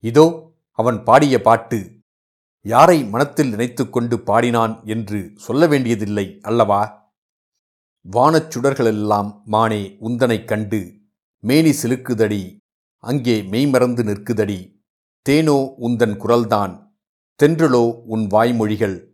இதோ 0.00 0.54
அவன் 0.72 1.02
பாடிய 1.02 1.40
பாட்டு 1.40 1.97
யாரை 2.68 3.04
மனத்தில் 3.04 3.50
நினைத்துக்கொண்டு 3.50 4.20
பாடினான் 4.20 4.80
என்று 4.84 5.32
சொல்ல 5.36 5.66
வேண்டியதில்லை 5.66 6.38
அல்லவா? 6.42 7.12
வானச் 8.00 8.58
சுடர்களெல்லாம் 8.58 9.42
மானே 9.44 9.96
உந்தனைக் 10.00 10.44
கண்டு 10.44 10.92
மேனி 11.40 11.70
சிலுக்குதடி 11.70 12.56
அங்கே 12.98 13.42
மெய்மறந்து 13.42 14.02
நிற்குதடி. 14.02 14.84
தேனோ 15.22 15.74
உந்தன் 15.80 16.16
குரல்தான். 16.16 16.96
தென்றலோ 17.42 18.02
உன் 18.06 18.26
வாய்மொழிகள். 18.26 19.04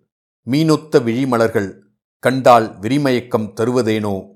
மீனொத்த 0.47 1.01
விழிமலர்கள் 1.01 1.81
கண்டால் 2.19 2.79
விரிமயக்கம் 2.79 3.53
தருவதேனோ? 3.61 4.29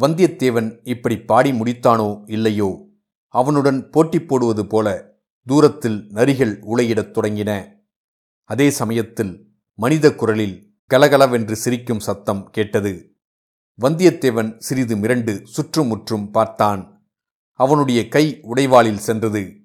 வந்தியத்தேவன் 0.00 0.80
இப்படி 0.82 1.18
பாடி 1.20 1.52
முடித்தானோ 1.52 2.22
இல்லையோ? 2.26 2.88
அவனுடன் 3.28 3.90
போட்டி 3.90 4.22
போடுவது 4.22 4.66
போல 4.66 5.16
தூரத்தில் 5.46 6.10
நரிகள் 6.12 6.58
உளையிடத் 6.74 7.10
தொடங்கின. 7.10 7.72
அதே 8.44 8.70
சமயத்தில் 8.70 9.50
மனித 9.74 10.14
குரலில் 10.14 10.74
கலகலவென்று 10.86 11.56
சிரிக்கும் 11.56 12.00
சத்தம் 12.00 12.50
கேட்டது. 12.50 13.16
வந்தியத்தேவன் 13.80 14.56
சிறிது 14.58 14.96
மிரண்டு 14.96 15.42
சுற்றுமுற்றும் 15.42 16.30
பார்த்தான். 16.30 17.06
அவனுடைய 17.52 18.08
கை 18.08 18.40
உடைவாளில் 18.42 18.96
சென்றது. 18.96 19.60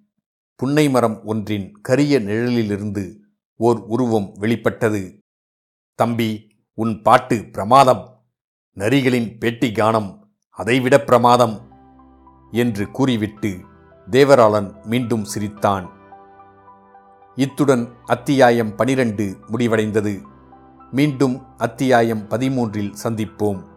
புன்னை 0.56 0.90
மரம் 0.90 1.24
ஒன்றின் 1.24 1.72
கரிய 1.82 2.20
நிழலிலிருந்து 2.20 3.16
ஓர் 3.56 3.78
உருவம் 3.78 4.32
வெளிப்பட்டது. 4.36 5.18
தம்பி 5.96 6.58
உன் 6.74 7.02
பாட்டு 7.02 7.46
பிரமாதம். 7.46 8.26
நரிகளின் 8.78 9.38
பேட்டி 9.38 9.72
கானம். 9.72 10.20
அதைவிட 10.50 11.02
பிரமாதம் 11.02 11.72
என்று 12.52 12.92
கூறிவிட்டு 12.92 13.60
தேவராளன் 14.12 14.86
மீண்டும் 14.86 15.24
சிரித்தான். 15.24 15.99
இத்துடன் 17.40 17.90
அத்தியாயம் 18.06 18.76
பனிரெண்டு 18.76 19.38
முடிவடைந்தது. 19.52 20.22
மீண்டும் 20.92 21.42
அத்தியாயம் 21.58 22.28
பதிமூன்றில் 22.30 22.94
சந்திப்போம். 23.04 23.69